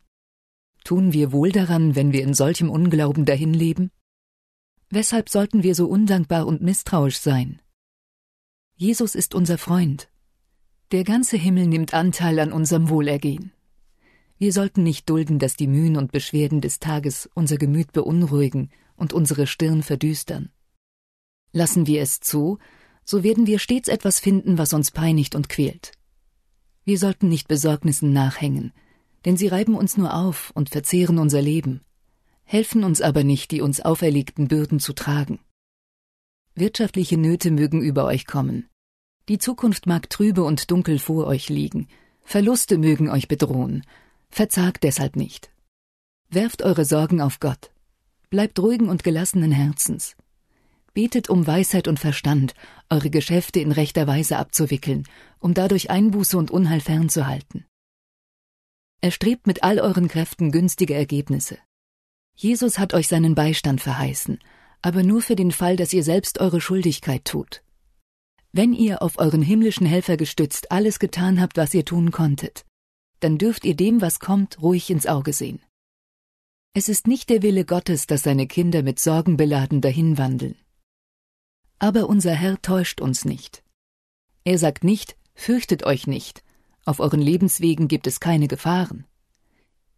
Tun 0.85 1.15
wir 1.15 1.33
wohl 1.33 1.51
daran, 1.51 1.97
wenn 1.97 2.13
wir 2.13 2.23
in 2.23 2.35
solchem 2.35 2.69
Unglauben 2.69 3.25
dahinleben? 3.25 3.91
Weshalb 4.91 5.31
sollten 5.31 5.63
wir 5.63 5.75
so 5.75 5.87
undankbar 5.87 6.47
und 6.47 6.61
misstrauisch 6.61 7.19
sein? 7.19 7.61
Jesus 8.77 9.15
ist 9.15 9.35
unser 9.35 9.57
Freund. 9.57 10.11
Der 10.93 11.05
ganze 11.05 11.39
Himmel 11.39 11.69
nimmt 11.69 11.95
Anteil 11.95 12.39
an 12.39 12.53
unserem 12.53 12.91
Wohlergehen. 12.91 13.53
Wir 14.37 14.53
sollten 14.53 14.83
nicht 14.83 15.09
dulden, 15.09 15.39
dass 15.39 15.57
die 15.57 15.69
Mühen 15.69 15.97
und 15.97 16.13
Beschwerden 16.13 16.61
des 16.61 16.81
Tages 16.81 17.31
unser 17.35 17.57
Gemüt 17.57 17.93
beunruhigen 17.93 18.71
und 18.95 19.15
unsere 19.15 19.47
Stirn 19.47 19.83
verdüstern. 19.83 20.51
Lassen 21.53 21.87
wir 21.87 22.03
es 22.03 22.21
zu, 22.21 22.59
so 23.07 23.25
werden 23.25 23.47
wir 23.47 23.59
stets 23.59 23.89
etwas 23.89 24.21
finden, 24.21 24.59
was 24.59 24.75
uns 24.75 24.91
peinigt 24.91 25.35
und 25.35 25.49
quält. 25.49 25.93
Wir 26.85 26.99
sollten 26.99 27.29
nicht 27.29 27.49
Besorgnissen 27.49 28.13
nachhängen, 28.13 28.73
denn 29.25 29.37
sie 29.37 29.49
reiben 29.49 29.75
uns 29.75 29.97
nur 29.97 30.15
auf 30.15 30.51
und 30.55 30.71
verzehren 30.71 31.19
unser 31.19 31.43
Leben 31.43 31.81
helfen 32.45 32.85
uns 32.85 33.01
aber 33.01 33.25
nicht, 33.25 33.51
die 33.51 33.61
uns 33.61 33.81
auferlegten 33.81 34.49
Bürden 34.49 34.79
zu 34.79 34.93
tragen. 34.93 35.41
Wirtschaftliche 36.55 37.17
Nöte 37.17 37.51
mögen 37.51 37.83
über 37.83 38.05
euch 38.05 38.27
kommen. 38.27 38.69
Die 39.29 39.39
Zukunft 39.39 39.87
mag 39.87 40.09
trübe 40.11 40.45
und 40.45 40.71
dunkel 40.71 40.99
vor 40.99 41.27
euch 41.27 41.49
liegen. 41.49 41.89
Verluste 42.23 42.79
mögen 42.79 43.09
euch 43.09 43.27
bedrohen. 43.27 43.85
Verzagt 44.29 44.85
deshalb 44.85 45.17
nicht. 45.17 45.51
Werft 46.31 46.63
eure 46.63 46.85
Sorgen 46.85 47.21
auf 47.21 47.41
Gott. 47.41 47.71
Bleibt 48.31 48.59
ruhigen 48.59 48.89
und 48.89 49.03
gelassenen 49.03 49.53
Herzens. 49.53 50.17
Betet 50.93 51.29
um 51.29 51.47
Weisheit 51.47 51.89
und 51.89 51.99
Verstand, 51.99 52.55
eure 52.89 53.11
Geschäfte 53.11 53.59
in 53.59 53.73
rechter 53.73 54.07
Weise 54.07 54.37
abzuwickeln, 54.37 55.05
um 55.41 55.55
dadurch 55.55 55.91
Einbuße 55.91 56.39
und 56.39 56.53
Unheil 56.53 56.81
fernzuhalten. 56.81 57.65
Erstrebt 59.05 59.47
mit 59.47 59.63
all 59.63 59.81
euren 59.81 60.09
Kräften 60.09 60.51
günstige 60.51 60.95
Ergebnisse. 60.95 61.59
Jesus 62.35 62.79
hat 62.79 62.95
euch 62.95 63.07
seinen 63.07 63.35
Beistand 63.35 63.83
verheißen, 63.83 64.39
aber 64.81 65.03
nur 65.03 65.21
für 65.21 65.37
den 65.37 65.53
Fall, 65.53 65.77
dass 65.77 65.93
ihr 65.93 66.03
selbst 66.03 66.41
eure 66.41 66.59
Schuldigkeit 66.59 67.27
tut. 67.27 67.63
Wenn 68.53 68.73
ihr 68.73 69.03
auf 69.03 69.19
euren 69.19 69.43
himmlischen 69.43 69.87
Helfer 69.87 70.17
gestützt 70.17 70.73
alles 70.73 70.99
getan 70.99 71.39
habt, 71.39 71.59
was 71.59 71.75
ihr 71.75 71.85
tun 71.85 72.13
konntet, 72.13 72.65
dann 73.21 73.37
dürft 73.37 73.67
ihr 73.67 73.77
dem, 73.77 74.01
was 74.01 74.21
kommt, 74.21 74.63
ruhig 74.63 74.89
ins 74.89 75.07
Auge 75.07 75.35
sehen. 75.35 75.61
Es 76.73 76.89
ist 76.89 77.07
nicht 77.07 77.29
der 77.29 77.43
Wille 77.43 77.67
Gottes, 77.67 78.07
dass 78.07 78.23
seine 78.23 78.47
Kinder 78.47 78.83
mit 78.83 78.99
Sorgen 78.99 79.37
beladen 79.37 79.83
dahinwandeln. 79.83 80.57
Aber 81.79 82.09
unser 82.09 82.33
Herr 82.33 82.63
täuscht 82.63 83.03
uns 83.03 83.27
nicht. 83.27 83.63
Er 84.45 84.57
sagt 84.57 84.83
nicht, 84.83 85.19
fürchtet 85.35 85.85
euch 85.85 86.07
nicht, 86.07 86.44
auf 86.85 87.01
euren 87.01 87.21
Lebenswegen 87.21 87.89
gibt 87.89 88.07
es 88.07 88.21
keine 88.21 88.49
Gefahren. 88.49 89.07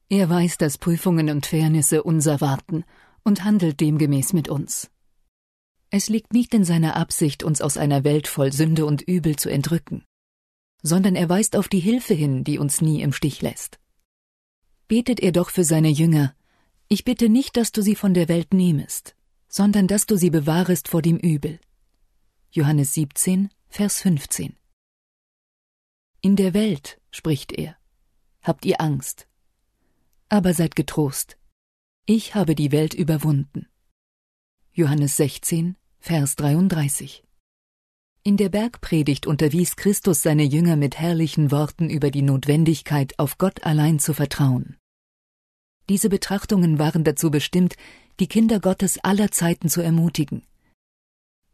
Er 0.08 0.28
weiß, 0.30 0.58
dass 0.58 0.78
Prüfungen 0.78 1.30
und 1.30 1.46
Fairnisse 1.46 2.02
uns 2.02 2.26
erwarten 2.26 2.84
und 3.24 3.44
handelt 3.44 3.80
demgemäß 3.80 4.32
mit 4.32 4.48
uns. 4.48 4.90
Es 5.90 6.08
liegt 6.08 6.32
nicht 6.32 6.54
in 6.54 6.64
seiner 6.64 6.96
Absicht, 6.96 7.42
uns 7.42 7.60
aus 7.60 7.76
einer 7.76 8.04
Welt 8.04 8.28
voll 8.28 8.52
Sünde 8.52 8.86
und 8.86 9.02
Übel 9.02 9.36
zu 9.36 9.50
entrücken, 9.50 10.04
sondern 10.82 11.16
er 11.16 11.28
weist 11.28 11.56
auf 11.56 11.68
die 11.68 11.80
Hilfe 11.80 12.14
hin, 12.14 12.44
die 12.44 12.58
uns 12.58 12.80
nie 12.80 13.02
im 13.02 13.12
Stich 13.12 13.42
lässt. 13.42 13.78
Betet 14.88 15.20
er 15.20 15.32
doch 15.32 15.50
für 15.50 15.64
seine 15.64 15.88
Jünger, 15.88 16.34
ich 16.88 17.04
bitte 17.04 17.28
nicht, 17.28 17.56
dass 17.56 17.72
du 17.72 17.82
sie 17.82 17.96
von 17.96 18.14
der 18.14 18.28
Welt 18.28 18.54
nehmest, 18.54 19.16
sondern 19.48 19.88
dass 19.88 20.06
du 20.06 20.16
sie 20.16 20.30
bewahrest 20.30 20.86
vor 20.86 21.02
dem 21.02 21.16
Übel. 21.16 21.58
Johannes 22.52 22.94
17, 22.94 23.48
Vers 23.68 24.00
15. 24.02 24.54
In 26.20 26.36
der 26.36 26.54
Welt, 26.54 27.00
spricht 27.10 27.52
er, 27.52 27.76
habt 28.42 28.64
ihr 28.64 28.80
Angst. 28.80 29.28
Aber 30.28 30.54
seid 30.54 30.74
getrost. 30.74 31.36
Ich 32.06 32.34
habe 32.34 32.54
die 32.54 32.72
Welt 32.72 32.94
überwunden. 32.94 33.68
Johannes 34.72 35.16
16, 35.16 35.76
Vers 35.98 36.36
33. 36.36 37.24
In 38.22 38.36
der 38.36 38.48
Bergpredigt 38.48 39.26
unterwies 39.26 39.76
Christus 39.76 40.22
seine 40.22 40.42
Jünger 40.42 40.76
mit 40.76 40.98
herrlichen 40.98 41.50
Worten 41.50 41.88
über 41.88 42.10
die 42.10 42.22
Notwendigkeit, 42.22 43.18
auf 43.18 43.38
Gott 43.38 43.64
allein 43.64 43.98
zu 43.98 44.14
vertrauen. 44.14 44.76
Diese 45.88 46.08
Betrachtungen 46.08 46.78
waren 46.78 47.04
dazu 47.04 47.30
bestimmt, 47.30 47.76
die 48.18 48.26
Kinder 48.26 48.60
Gottes 48.60 48.98
aller 49.02 49.30
Zeiten 49.30 49.68
zu 49.68 49.80
ermutigen. 49.80 50.42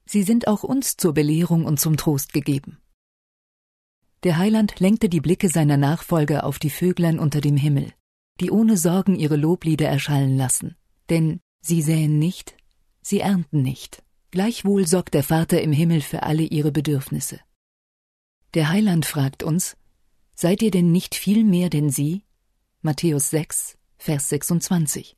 Sie 0.07 0.23
sind 0.23 0.49
auch 0.49 0.63
uns 0.63 0.97
zur 0.97 1.15
Belehrung 1.15 1.65
und 1.65 1.79
zum 1.79 1.97
Trost 1.97 2.33
gegeben. 2.33 2.82
Der 4.25 4.39
Heiland 4.39 4.79
lenkte 4.79 5.09
die 5.09 5.21
Blicke 5.21 5.49
seiner 5.49 5.77
Nachfolger 5.77 6.45
auf 6.45 6.59
die 6.61 6.71
Vöglein 6.71 7.19
unter 7.19 7.41
dem 7.41 7.57
Himmel, 7.57 7.93
die 8.41 8.51
ohne 8.51 8.77
Sorgen 8.77 9.17
ihre 9.17 9.37
Loblieder 9.37 9.89
erschallen 9.89 10.37
lassen. 10.37 10.77
Denn 11.11 11.41
sie 11.61 11.83
säen 11.83 12.19
nicht, 12.19 12.55
sie 13.01 13.21
ernten 13.21 13.63
nicht. 13.63 14.03
Gleichwohl 14.31 14.87
sorgt 14.87 15.15
der 15.15 15.25
Vater 15.25 15.61
im 15.61 15.73
Himmel 15.73 16.01
für 16.01 16.23
alle 16.23 16.45
ihre 16.45 16.71
Bedürfnisse. 16.73 17.41
Der 18.55 18.69
Heiland 18.69 19.07
fragt 19.07 19.43
uns, 19.43 19.77
Seid 20.35 20.63
ihr 20.63 20.71
denn 20.71 20.93
nicht 20.93 21.15
viel 21.15 21.45
mehr 21.45 21.69
denn 21.69 21.91
sie? 21.91 22.25
Matthäus 22.81 23.31
6, 23.31 23.77
Vers 23.99 24.29
26. 24.31 25.17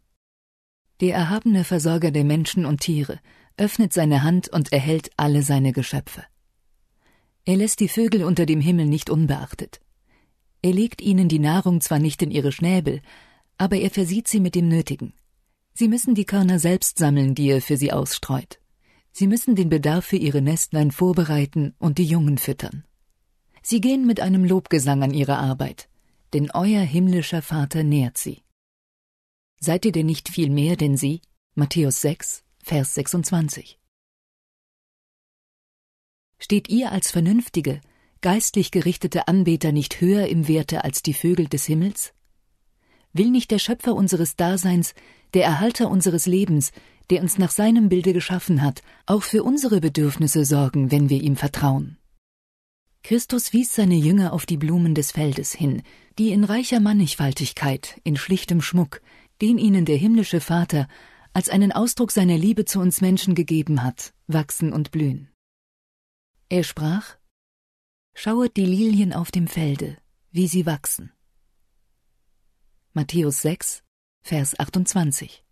Der 1.00 1.14
erhabene 1.14 1.64
Versorger 1.64 2.10
der 2.10 2.24
Menschen 2.24 2.66
und 2.66 2.80
Tiere 2.80 3.20
öffnet 3.56 3.92
seine 3.92 4.22
Hand 4.22 4.48
und 4.48 4.72
erhält 4.72 5.10
alle 5.16 5.42
seine 5.42 5.72
Geschöpfe. 5.72 6.24
Er 7.46 7.56
lässt 7.56 7.80
die 7.80 7.88
Vögel 7.88 8.24
unter 8.24 8.46
dem 8.46 8.60
Himmel 8.60 8.86
nicht 8.86 9.10
unbeachtet. 9.10 9.80
Er 10.62 10.72
legt 10.72 11.02
ihnen 11.02 11.28
die 11.28 11.38
Nahrung 11.38 11.82
zwar 11.82 11.98
nicht 11.98 12.22
in 12.22 12.30
ihre 12.30 12.52
Schnäbel, 12.52 13.02
aber 13.58 13.76
er 13.76 13.90
versieht 13.90 14.28
sie 14.28 14.40
mit 14.40 14.54
dem 14.54 14.68
Nötigen. 14.68 15.12
Sie 15.74 15.88
müssen 15.88 16.14
die 16.14 16.24
Körner 16.24 16.58
selbst 16.58 16.98
sammeln, 16.98 17.34
die 17.34 17.48
er 17.48 17.60
für 17.60 17.76
sie 17.76 17.92
ausstreut. 17.92 18.60
Sie 19.12 19.26
müssen 19.26 19.56
den 19.56 19.68
Bedarf 19.68 20.06
für 20.06 20.16
ihre 20.16 20.40
Nestlein 20.40 20.90
vorbereiten 20.90 21.74
und 21.78 21.98
die 21.98 22.06
Jungen 22.06 22.38
füttern. 22.38 22.84
Sie 23.62 23.80
gehen 23.80 24.06
mit 24.06 24.20
einem 24.20 24.44
Lobgesang 24.44 25.02
an 25.02 25.12
ihre 25.12 25.36
Arbeit, 25.36 25.88
denn 26.32 26.50
euer 26.50 26.80
himmlischer 26.80 27.42
Vater 27.42 27.84
nährt 27.84 28.18
sie. 28.18 28.42
Seid 29.60 29.84
ihr 29.84 29.92
denn 29.92 30.06
nicht 30.06 30.28
viel 30.28 30.50
mehr 30.50 30.76
denn 30.76 30.96
sie? 30.96 31.20
Matthäus 31.54 32.00
6, 32.00 32.42
Vers 32.62 32.94
26. 32.94 33.78
Steht 36.44 36.68
ihr 36.68 36.92
als 36.92 37.10
vernünftige, 37.10 37.80
geistlich 38.20 38.70
gerichtete 38.70 39.28
Anbeter 39.28 39.72
nicht 39.72 40.02
höher 40.02 40.26
im 40.26 40.46
Werte 40.46 40.84
als 40.84 41.00
die 41.00 41.14
Vögel 41.14 41.48
des 41.48 41.64
Himmels? 41.64 42.12
Will 43.14 43.30
nicht 43.30 43.50
der 43.50 43.58
Schöpfer 43.58 43.94
unseres 43.94 44.36
Daseins, 44.36 44.92
der 45.32 45.46
Erhalter 45.46 45.88
unseres 45.88 46.26
Lebens, 46.26 46.70
der 47.08 47.22
uns 47.22 47.38
nach 47.38 47.50
seinem 47.50 47.88
Bilde 47.88 48.12
geschaffen 48.12 48.60
hat, 48.60 48.82
auch 49.06 49.22
für 49.22 49.42
unsere 49.42 49.80
Bedürfnisse 49.80 50.44
sorgen, 50.44 50.90
wenn 50.90 51.08
wir 51.08 51.22
ihm 51.22 51.36
vertrauen? 51.36 51.96
Christus 53.02 53.54
wies 53.54 53.74
seine 53.74 53.96
Jünger 53.96 54.34
auf 54.34 54.44
die 54.44 54.58
Blumen 54.58 54.94
des 54.94 55.12
Feldes 55.12 55.54
hin, 55.54 55.80
die 56.18 56.30
in 56.30 56.44
reicher 56.44 56.78
Mannigfaltigkeit, 56.78 57.98
in 58.04 58.18
schlichtem 58.18 58.60
Schmuck, 58.60 59.00
den 59.40 59.56
ihnen 59.56 59.86
der 59.86 59.96
himmlische 59.96 60.42
Vater 60.42 60.88
als 61.32 61.48
einen 61.48 61.72
Ausdruck 61.72 62.10
seiner 62.10 62.36
Liebe 62.36 62.66
zu 62.66 62.80
uns 62.80 63.00
Menschen 63.00 63.34
gegeben 63.34 63.82
hat, 63.82 64.12
wachsen 64.26 64.74
und 64.74 64.90
blühen. 64.90 65.30
Er 66.54 66.62
sprach 66.62 67.16
Schauet 68.14 68.56
die 68.56 68.64
Lilien 68.64 69.12
auf 69.12 69.32
dem 69.32 69.48
Felde, 69.48 69.98
wie 70.30 70.46
sie 70.46 70.66
wachsen. 70.66 71.12
Matthäus 72.92 73.42
6, 73.42 73.82
Vers 74.22 74.56
28 74.60 75.44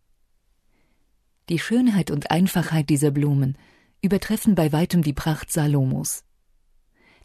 Die 1.49 1.59
Schönheit 1.59 2.13
und 2.13 2.31
Einfachheit 2.31 2.89
dieser 2.89 3.11
Blumen 3.11 3.59
übertreffen 4.01 4.55
bei 4.55 4.71
weitem 4.71 5.03
die 5.03 5.13
Pracht 5.13 5.51
Salomos. 5.51 6.23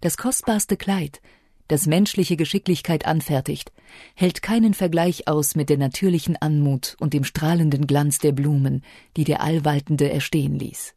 Das 0.02 0.18
kostbarste 0.18 0.76
Kleid, 0.76 1.22
das 1.68 1.86
menschliche 1.86 2.36
Geschicklichkeit 2.36 3.06
anfertigt, 3.06 3.72
hält 4.16 4.42
keinen 4.42 4.74
Vergleich 4.74 5.28
aus 5.28 5.54
mit 5.54 5.70
der 5.70 5.78
natürlichen 5.78 6.36
Anmut 6.36 6.96
und 7.00 7.14
dem 7.14 7.24
strahlenden 7.24 7.86
Glanz 7.86 8.18
der 8.18 8.32
Blumen, 8.32 8.84
die 9.18 9.24
der 9.24 9.42
Allwaltende 9.42 10.10
erstehen 10.10 10.58
ließ. 10.58 10.96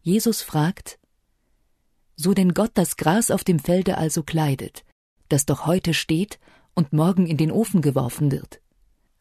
Jesus 0.00 0.42
fragt, 0.42 1.00
So 2.16 2.34
denn 2.34 2.54
Gott 2.54 2.72
das 2.74 2.96
Gras 2.96 3.30
auf 3.30 3.44
dem 3.44 3.58
Felde 3.58 3.98
also 3.98 4.22
kleidet, 4.22 4.84
das 5.28 5.46
doch 5.46 5.66
heute 5.66 5.94
steht 5.94 6.38
und 6.74 6.92
morgen 6.92 7.26
in 7.26 7.36
den 7.36 7.50
Ofen 7.50 7.82
geworfen 7.82 8.30
wird, 8.30 8.60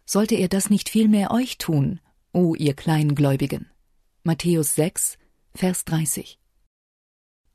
sollte 0.05 0.35
er 0.35 0.49
das 0.49 0.69
nicht 0.69 0.89
vielmehr 0.89 1.31
euch 1.31 1.57
tun, 1.57 1.99
o 2.33 2.55
ihr 2.55 2.73
Kleingläubigen? 2.73 3.67
Matthäus 4.23 4.75
6, 4.75 5.17
Vers 5.53 5.85
30. 5.85 6.39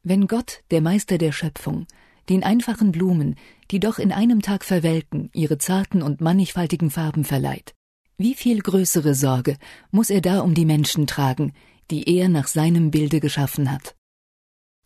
Wenn 0.03 0.27
Gott, 0.27 0.63
der 0.71 0.81
Meister 0.81 1.19
der 1.19 1.33
Schöpfung, 1.33 1.87
den 2.29 2.45
einfachen 2.45 2.93
Blumen, 2.93 3.37
die 3.71 3.81
doch 3.81 3.99
in 3.99 4.13
einem 4.13 4.43
Tag 4.43 4.65
verwelken, 4.65 5.31
ihre 5.33 5.59
zarten 5.59 6.03
und 6.03 6.21
mannigfaltigen 6.21 6.91
Farben 6.91 7.25
verleiht. 7.25 7.75
Wie 8.17 8.35
viel 8.35 8.61
größere 8.61 9.15
Sorge 9.15 9.57
muss 9.91 10.11
er 10.11 10.21
da 10.21 10.41
um 10.41 10.55
die 10.55 10.65
Menschen 10.65 11.07
tragen, 11.07 11.53
die 11.91 12.09
er 12.17 12.29
nach 12.29 12.47
seinem 12.47 12.91
Bilde 12.91 13.21
geschaffen 13.21 13.71
hat. 13.71 13.96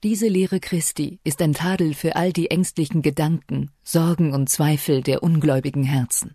Diese 0.03 0.29
Lehre 0.29 0.61
Christi 0.61 1.21
ist 1.25 1.43
ein 1.43 1.53
Tadel 1.53 1.93
für 1.93 2.17
all 2.17 2.33
die 2.33 2.51
ängstlichen 2.51 3.03
Gedanken, 3.03 3.71
Sorgen 3.83 4.33
und 4.33 4.49
Zweifel 4.49 5.03
der 5.03 5.23
ungläubigen 5.23 5.85
Herzen. 5.85 6.35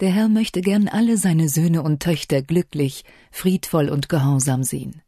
Der 0.00 0.10
Herr 0.10 0.30
möchte 0.30 0.62
gern 0.62 0.88
alle 0.88 1.18
seine 1.18 1.50
Söhne 1.50 1.82
und 1.82 2.02
Töchter 2.02 2.40
glücklich, 2.40 3.04
friedvoll 3.30 3.90
und 3.90 4.08
gehorsam 4.08 4.62
sehen. 4.62 5.02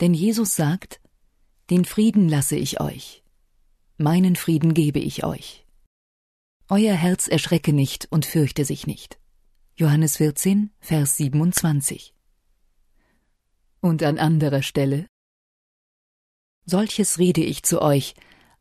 Denn 0.00 0.12
Jesus 0.12 0.54
sagt, 0.54 1.00
Den 1.70 1.86
Frieden 1.86 2.28
lasse 2.28 2.56
ich 2.56 2.78
euch, 2.78 3.22
meinen 3.96 4.36
Frieden 4.36 4.74
gebe 4.74 4.98
ich 4.98 5.24
euch. 5.24 5.64
Euer 6.68 6.94
Herz 6.94 7.26
erschrecke 7.26 7.72
nicht 7.72 8.08
und 8.10 8.26
fürchte 8.26 8.66
sich 8.66 8.86
nicht. 8.86 9.18
Johannes 9.76 10.18
14, 10.18 10.70
Vers 10.78 11.16
27. 11.16 12.14
Und 13.80 14.02
an 14.02 14.18
anderer 14.18 14.62
Stelle 14.62 15.06
Solches 16.70 17.18
rede 17.18 17.40
ich 17.40 17.64
zu 17.64 17.82
euch, 17.82 18.14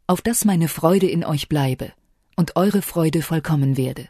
auf 0.08 0.24
dass 0.24 0.43
meine 0.43 0.67
Freude 0.67 1.08
in 1.08 1.24
euch 1.24 1.48
bleibe 1.48 1.93
und 2.36 2.56
eure 2.56 2.82
Freude 2.82 3.22
vollkommen 3.22 3.78
werde. 3.78 4.10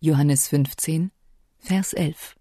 Johannes 0.00 0.48
15, 0.48 1.12
Vers 1.60 1.92
11. 1.92 2.34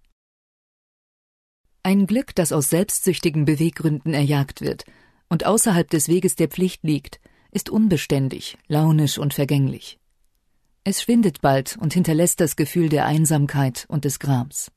Ein 1.83 2.07
Glück, 2.07 2.33
das 2.33 2.51
aus 2.51 2.71
selbstsüchtigen 2.71 3.45
Beweggründen 3.45 4.15
erjagt 4.15 4.61
wird 4.61 4.83
und 5.29 5.45
außerhalb 5.45 5.87
des 5.87 6.07
Weges 6.07 6.37
der 6.37 6.47
Pflicht 6.47 6.81
liegt, 6.81 7.19
ist 7.51 7.69
unbeständig, 7.69 8.57
launisch 8.67 9.19
und 9.19 9.35
vergänglich. 9.35 9.99
Es 10.83 11.03
schwindet 11.03 11.39
bald 11.41 11.77
und 11.77 11.93
hinterlässt 11.93 12.41
das 12.41 12.55
Gefühl 12.55 12.89
der 12.89 13.05
Einsamkeit 13.05 13.85
und 13.89 14.05
des 14.05 14.17
Grams. 14.17 14.71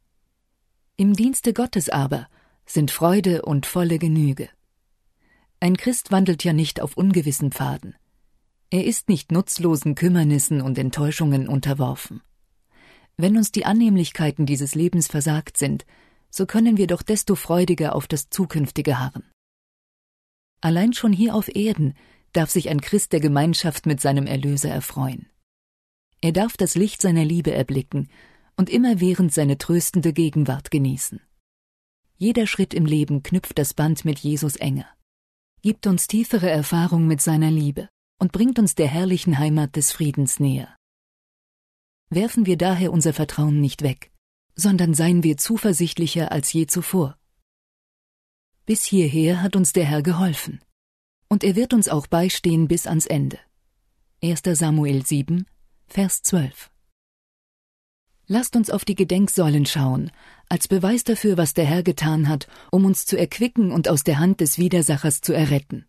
Im 0.98 1.14
Dienste 1.14 1.54
Gottes 1.54 1.88
aber 1.88 2.28
sind 2.66 2.90
Freude 2.90 3.40
und 3.40 3.64
volle 3.64 3.98
Genüge. 3.98 4.50
Ein 5.60 5.76
Christ 5.76 6.12
wandelt 6.12 6.44
ja 6.44 6.52
nicht 6.52 6.80
auf 6.80 6.96
ungewissen 6.96 7.50
Pfaden. 7.50 7.96
Er 8.70 8.84
ist 8.84 9.08
nicht 9.08 9.32
nutzlosen 9.32 9.94
Kümmernissen 9.94 10.60
und 10.60 10.78
Enttäuschungen 10.78 11.48
unterworfen. 11.48 12.22
Wenn 13.16 13.36
uns 13.36 13.50
die 13.50 13.64
Annehmlichkeiten 13.64 14.46
dieses 14.46 14.74
Lebens 14.76 15.08
versagt 15.08 15.56
sind, 15.56 15.84
so 16.30 16.46
können 16.46 16.76
wir 16.76 16.86
doch 16.86 17.02
desto 17.02 17.34
freudiger 17.34 17.94
auf 17.96 18.06
das 18.06 18.30
Zukünftige 18.30 19.00
harren. 19.00 19.24
Allein 20.60 20.92
schon 20.92 21.12
hier 21.12 21.34
auf 21.34 21.48
Erden 21.54 21.94
darf 22.32 22.50
sich 22.50 22.68
ein 22.68 22.80
Christ 22.80 23.12
der 23.12 23.20
Gemeinschaft 23.20 23.86
mit 23.86 24.00
seinem 24.00 24.26
Erlöser 24.26 24.70
erfreuen. 24.70 25.26
Er 26.20 26.32
darf 26.32 26.56
das 26.56 26.74
Licht 26.74 27.00
seiner 27.02 27.24
Liebe 27.24 27.52
erblicken 27.52 28.08
und 28.56 28.70
immerwährend 28.70 29.32
seine 29.32 29.58
tröstende 29.58 30.12
Gegenwart 30.12 30.70
genießen. 30.70 31.20
Jeder 32.16 32.46
Schritt 32.46 32.74
im 32.74 32.86
Leben 32.86 33.22
knüpft 33.22 33.58
das 33.58 33.72
Band 33.72 34.04
mit 34.04 34.18
Jesus 34.18 34.56
enger, 34.56 34.86
gibt 35.62 35.86
uns 35.86 36.06
tiefere 36.06 36.48
Erfahrung 36.48 37.06
mit 37.06 37.20
seiner 37.20 37.50
Liebe 37.50 37.88
und 38.18 38.32
bringt 38.32 38.58
uns 38.58 38.74
der 38.74 38.88
herrlichen 38.88 39.38
Heimat 39.38 39.76
des 39.76 39.92
Friedens 39.92 40.40
näher. 40.40 40.76
Werfen 42.10 42.46
wir 42.46 42.56
daher 42.56 42.92
unser 42.92 43.12
Vertrauen 43.12 43.60
nicht 43.60 43.82
weg, 43.82 44.10
sondern 44.54 44.94
seien 44.94 45.22
wir 45.22 45.36
zuversichtlicher 45.36 46.32
als 46.32 46.52
je 46.52 46.66
zuvor. 46.66 47.18
Bis 48.66 48.84
hierher 48.84 49.42
hat 49.42 49.56
uns 49.56 49.72
der 49.72 49.84
Herr 49.84 50.02
geholfen, 50.02 50.60
und 51.28 51.44
er 51.44 51.56
wird 51.56 51.74
uns 51.74 51.88
auch 51.88 52.06
beistehen 52.06 52.68
bis 52.68 52.86
ans 52.86 53.06
Ende. 53.06 53.38
1. 54.22 54.42
Samuel 54.44 55.04
7, 55.04 55.46
Vers 55.86 56.22
12. 56.22 56.70
Lasst 58.30 58.56
uns 58.56 58.68
auf 58.68 58.84
die 58.84 58.94
Gedenksäulen 58.94 59.64
schauen, 59.64 60.10
als 60.50 60.68
Beweis 60.68 61.02
dafür, 61.02 61.38
was 61.38 61.54
der 61.54 61.64
Herr 61.64 61.82
getan 61.82 62.28
hat, 62.28 62.46
um 62.70 62.84
uns 62.84 63.06
zu 63.06 63.16
erquicken 63.18 63.72
und 63.72 63.88
aus 63.88 64.04
der 64.04 64.18
Hand 64.18 64.42
des 64.42 64.58
Widersachers 64.58 65.22
zu 65.22 65.32
erretten. 65.32 65.86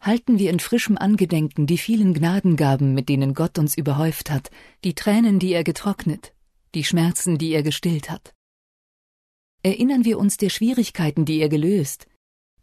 Halten 0.00 0.40
wir 0.40 0.50
in 0.50 0.58
frischem 0.58 0.98
Angedenken 0.98 1.68
die 1.68 1.78
vielen 1.78 2.14
Gnadengaben, 2.14 2.94
mit 2.94 3.08
denen 3.08 3.32
Gott 3.32 3.60
uns 3.60 3.76
überhäuft 3.76 4.28
hat, 4.28 4.50
die 4.82 4.94
Tränen, 4.94 5.38
die 5.38 5.52
er 5.52 5.62
getrocknet, 5.62 6.34
die 6.74 6.82
Schmerzen, 6.82 7.38
die 7.38 7.52
er 7.52 7.62
gestillt 7.62 8.10
hat. 8.10 8.34
Erinnern 9.62 10.04
wir 10.04 10.18
uns 10.18 10.36
der 10.36 10.50
Schwierigkeiten, 10.50 11.24
die 11.24 11.38
er 11.38 11.48
gelöst, 11.48 12.08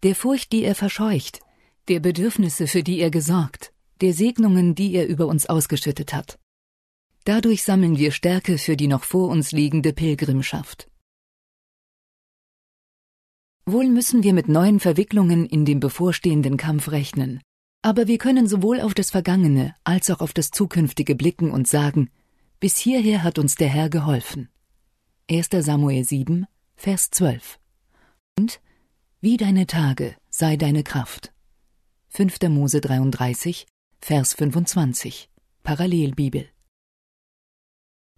der 0.03 0.13
Furcht, 0.13 0.51
die 0.51 0.65
er 0.65 0.75
verscheucht, 0.75 1.39
der 1.87 2.01
Bedürfnisse, 2.01 2.67
für 2.67 2.83
die 2.83 2.99
er 2.99 3.11
gesorgt, 3.11 3.71
der 4.01 4.13
Segnungen, 4.13 4.75
die 4.75 4.93
er 4.93 5.07
über 5.07 5.27
uns 5.27 5.45
ausgeschüttet 5.45 6.13
hat. 6.13 6.37
Dadurch 7.23 7.63
sammeln 7.63 7.97
wir 7.97 8.11
Stärke 8.11 8.57
für 8.57 8.75
die 8.75 8.87
noch 8.87 9.03
vor 9.03 9.29
uns 9.29 9.51
liegende 9.51 9.93
Pilgrimschaft. 9.93 10.87
Wohl 13.65 13.87
müssen 13.89 14.23
wir 14.23 14.33
mit 14.33 14.47
neuen 14.47 14.79
Verwicklungen 14.79 15.45
in 15.45 15.65
dem 15.65 15.79
bevorstehenden 15.79 16.57
Kampf 16.57 16.89
rechnen, 16.89 17.41
aber 17.83 18.07
wir 18.07 18.17
können 18.17 18.47
sowohl 18.47 18.81
auf 18.81 18.95
das 18.95 19.11
Vergangene 19.11 19.75
als 19.83 20.09
auch 20.09 20.19
auf 20.19 20.33
das 20.33 20.49
Zukünftige 20.49 21.15
blicken 21.15 21.51
und 21.51 21.67
sagen, 21.67 22.09
bis 22.59 22.77
hierher 22.77 23.23
hat 23.23 23.37
uns 23.37 23.55
der 23.55 23.69
Herr 23.69 23.89
geholfen. 23.89 24.49
1. 25.29 25.49
Samuel 25.51 26.03
7, 26.03 26.47
Vers 26.75 27.11
12. 27.11 27.59
Und 28.37 28.61
wie 29.19 29.37
deine 29.37 29.67
Tage 29.67 30.15
sei 30.29 30.57
deine 30.57 30.83
Kraft. 30.83 31.31
5. 32.09 32.49
Mose 32.49 32.81
33, 32.81 33.67
Vers 33.99 34.33
25. 34.33 35.29
Parallelbibel. 35.63 36.49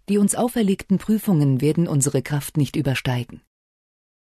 Die 0.10 0.18
uns 0.18 0.36
auferlegten 0.36 0.98
Prüfungen 0.98 1.62
werden 1.62 1.88
unsere 1.88 2.22
Kraft 2.22 2.58
nicht 2.58 2.76
übersteigen. 2.76 3.42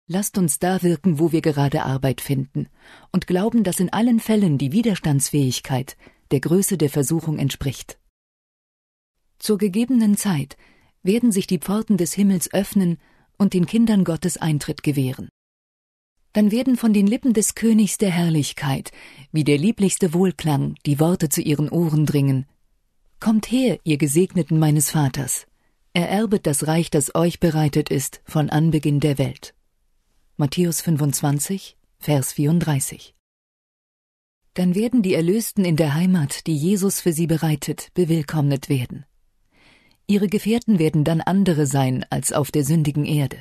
Lasst 0.09 0.39
uns 0.39 0.59
da 0.59 0.83
wirken, 0.83 1.19
wo 1.19 1.33
wir 1.33 1.43
gerade 1.43 1.83
Arbeit 1.83 2.21
finden, 2.21 2.69
und 3.13 3.27
glauben, 3.27 3.65
dass 3.65 3.81
in 3.81 3.93
allen 3.93 4.21
Fällen 4.21 4.57
die 4.57 4.73
Widerstandsfähigkeit 4.73 5.97
der 6.31 6.41
Größe 6.41 6.79
der 6.79 6.91
Versuchung 6.91 7.39
entspricht. 7.39 7.99
Zur 9.39 9.59
gegebenen 9.59 10.17
Zeit 10.17 10.57
werden 11.03 11.33
sich 11.33 11.47
die 11.47 11.59
Pforten 11.59 11.97
des 11.97 12.15
Himmels 12.15 12.53
öffnen 12.53 12.99
und 13.37 13.53
den 13.53 13.67
Kindern 13.67 14.05
Gottes 14.05 14.39
Eintritt 14.39 14.83
gewähren. 14.83 15.29
Dann 16.33 16.51
werden 16.51 16.77
von 16.77 16.93
den 16.93 17.07
Lippen 17.07 17.33
des 17.33 17.55
Königs 17.55 17.99
der 17.99 18.11
Herrlichkeit, 18.11 18.93
wie 19.33 19.45
der 19.45 19.59
lieblichste 19.59 20.15
Wohlklang, 20.15 20.75
die 20.85 21.01
Worte 21.01 21.29
zu 21.29 21.41
ihren 21.41 21.69
Ohren 21.69 22.07
dringen. 22.07 22.47
Kommt 23.21 23.51
her, 23.51 23.79
ihr 23.85 23.97
Gesegneten 23.97 24.59
meines 24.59 24.91
Vaters, 24.91 25.47
ererbet 25.97 26.47
das 26.47 26.67
Reich, 26.67 26.91
das 26.91 27.15
euch 27.15 27.41
bereitet 27.41 27.89
ist 27.89 28.21
von 28.27 28.51
Anbeginn 28.51 29.01
der 29.01 29.17
Welt. 29.17 29.55
Matthäus 30.37 30.83
25, 30.83 31.79
Vers 31.99 32.35
34. 32.35 33.15
Dann 34.53 34.75
werden 34.75 35.01
die 35.01 35.15
Erlösten 35.15 35.65
in 35.65 35.77
der 35.77 35.95
Heimat, 35.95 36.47
die 36.47 36.55
Jesus 36.55 37.01
für 37.01 37.15
sie 37.15 37.27
bereitet, 37.27 37.89
bewillkommnet 37.95 38.69
werden. 38.69 39.07
Ihre 40.07 40.29
Gefährten 40.29 40.79
werden 40.79 41.03
dann 41.03 41.23
andere 41.23 41.67
sein 41.67 42.05
als 42.11 42.31
auf 42.31 42.51
der 42.51 42.65
sündigen 42.65 43.07
Erde. 43.07 43.39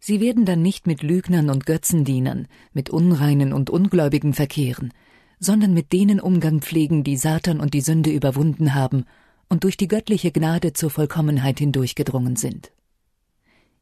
Sie 0.00 0.20
werden 0.20 0.44
dann 0.46 0.60
nicht 0.60 0.88
mit 0.88 1.04
Lügnern 1.04 1.50
und 1.50 1.66
Götzendienern, 1.66 2.48
mit 2.72 2.90
Unreinen 2.90 3.52
und 3.52 3.70
Ungläubigen 3.70 4.34
verkehren, 4.34 4.92
sondern 5.38 5.72
mit 5.72 5.92
denen 5.92 6.18
Umgang 6.18 6.62
pflegen, 6.62 7.04
die 7.04 7.16
Satan 7.16 7.60
und 7.60 7.74
die 7.74 7.80
Sünde 7.80 8.10
überwunden 8.10 8.74
haben 8.74 9.04
und 9.48 9.64
durch 9.64 9.76
die 9.76 9.88
göttliche 9.88 10.32
Gnade 10.32 10.72
zur 10.72 10.90
Vollkommenheit 10.90 11.58
hindurchgedrungen 11.58 12.36
sind. 12.36 12.72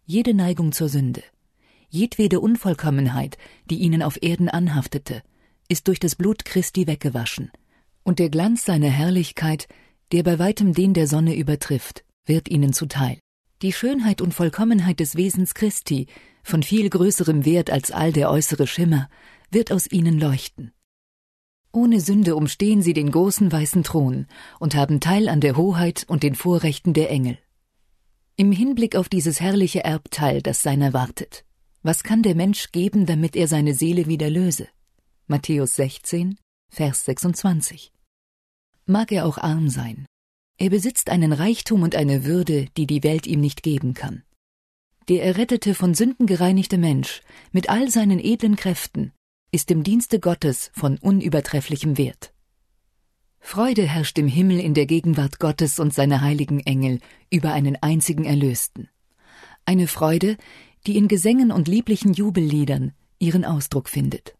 Jede 0.04 0.34
Neigung 0.34 0.72
zur 0.72 0.88
Sünde, 0.88 1.22
jedwede 1.88 2.40
Unvollkommenheit, 2.40 3.38
die 3.70 3.78
ihnen 3.78 4.02
auf 4.02 4.22
Erden 4.22 4.48
anhaftete, 4.48 5.22
ist 5.68 5.88
durch 5.88 6.00
das 6.00 6.16
Blut 6.16 6.44
Christi 6.44 6.86
weggewaschen, 6.86 7.50
und 8.02 8.18
der 8.18 8.30
Glanz 8.30 8.64
seiner 8.64 8.90
Herrlichkeit, 8.90 9.68
der 10.10 10.22
bei 10.22 10.38
weitem 10.38 10.74
den 10.74 10.94
der 10.94 11.06
Sonne 11.06 11.36
übertrifft, 11.36 12.04
wird 12.26 12.48
ihnen 12.48 12.72
zuteil. 12.72 13.18
Die 13.62 13.72
Schönheit 13.72 14.20
und 14.20 14.34
Vollkommenheit 14.34 15.00
des 15.00 15.16
Wesens 15.16 15.54
Christi, 15.54 16.06
von 16.42 16.62
viel 16.62 16.90
größerem 16.90 17.44
Wert 17.44 17.70
als 17.70 17.90
all 17.92 18.12
der 18.12 18.30
äußere 18.30 18.66
Schimmer, 18.66 19.08
wird 19.50 19.70
aus 19.70 19.90
ihnen 19.90 20.18
leuchten. 20.18 20.72
Ohne 21.72 22.00
Sünde 22.00 22.36
umstehen 22.36 22.82
sie 22.82 22.92
den 22.92 23.10
großen 23.10 23.50
weißen 23.50 23.82
Thron 23.82 24.26
und 24.60 24.74
haben 24.74 25.00
Teil 25.00 25.28
an 25.28 25.40
der 25.40 25.56
Hoheit 25.56 26.04
und 26.06 26.22
den 26.22 26.34
Vorrechten 26.34 26.92
der 26.92 27.10
Engel. 27.10 27.38
Im 28.36 28.52
Hinblick 28.52 28.94
auf 28.94 29.08
dieses 29.08 29.40
herrliche 29.40 29.82
Erbteil, 29.82 30.42
das 30.42 30.62
seiner 30.62 30.92
wartet, 30.92 31.44
was 31.82 32.04
kann 32.04 32.22
der 32.22 32.34
Mensch 32.34 32.72
geben, 32.72 33.06
damit 33.06 33.36
er 33.36 33.48
seine 33.48 33.74
Seele 33.74 34.06
wieder 34.06 34.30
löse? 34.30 34.68
Matthäus 35.26 35.76
16, 35.76 36.38
Vers 36.68 37.06
26. 37.06 37.92
Mag 38.84 39.10
er 39.10 39.26
auch 39.26 39.38
arm 39.38 39.68
sein. 39.68 40.06
Er 40.58 40.70
besitzt 40.70 41.08
einen 41.08 41.32
Reichtum 41.32 41.82
und 41.82 41.96
eine 41.96 42.24
Würde, 42.24 42.66
die 42.76 42.86
die 42.86 43.02
Welt 43.02 43.26
ihm 43.26 43.40
nicht 43.40 43.62
geben 43.62 43.94
kann. 43.94 44.22
Der 45.08 45.24
errettete, 45.24 45.74
von 45.74 45.94
Sünden 45.94 46.26
gereinigte 46.26 46.78
Mensch, 46.78 47.22
mit 47.50 47.68
all 47.68 47.90
seinen 47.90 48.20
edlen 48.20 48.56
Kräften, 48.56 49.12
ist 49.52 49.70
im 49.70 49.82
Dienste 49.82 50.18
Gottes 50.18 50.70
von 50.74 50.96
unübertrefflichem 50.98 51.98
Wert. 51.98 52.32
Freude 53.38 53.86
herrscht 53.86 54.18
im 54.18 54.26
Himmel 54.26 54.58
in 54.58 54.72
der 54.72 54.86
Gegenwart 54.86 55.38
Gottes 55.38 55.78
und 55.78 55.92
seiner 55.92 56.22
heiligen 56.22 56.60
Engel 56.60 57.00
über 57.30 57.52
einen 57.52 57.76
einzigen 57.76 58.24
Erlösten. 58.24 58.88
Eine 59.66 59.88
Freude, 59.88 60.38
die 60.86 60.96
in 60.96 61.06
Gesängen 61.06 61.52
und 61.52 61.68
lieblichen 61.68 62.14
Jubelliedern 62.14 62.92
ihren 63.18 63.44
Ausdruck 63.44 63.88
findet. 63.88 64.34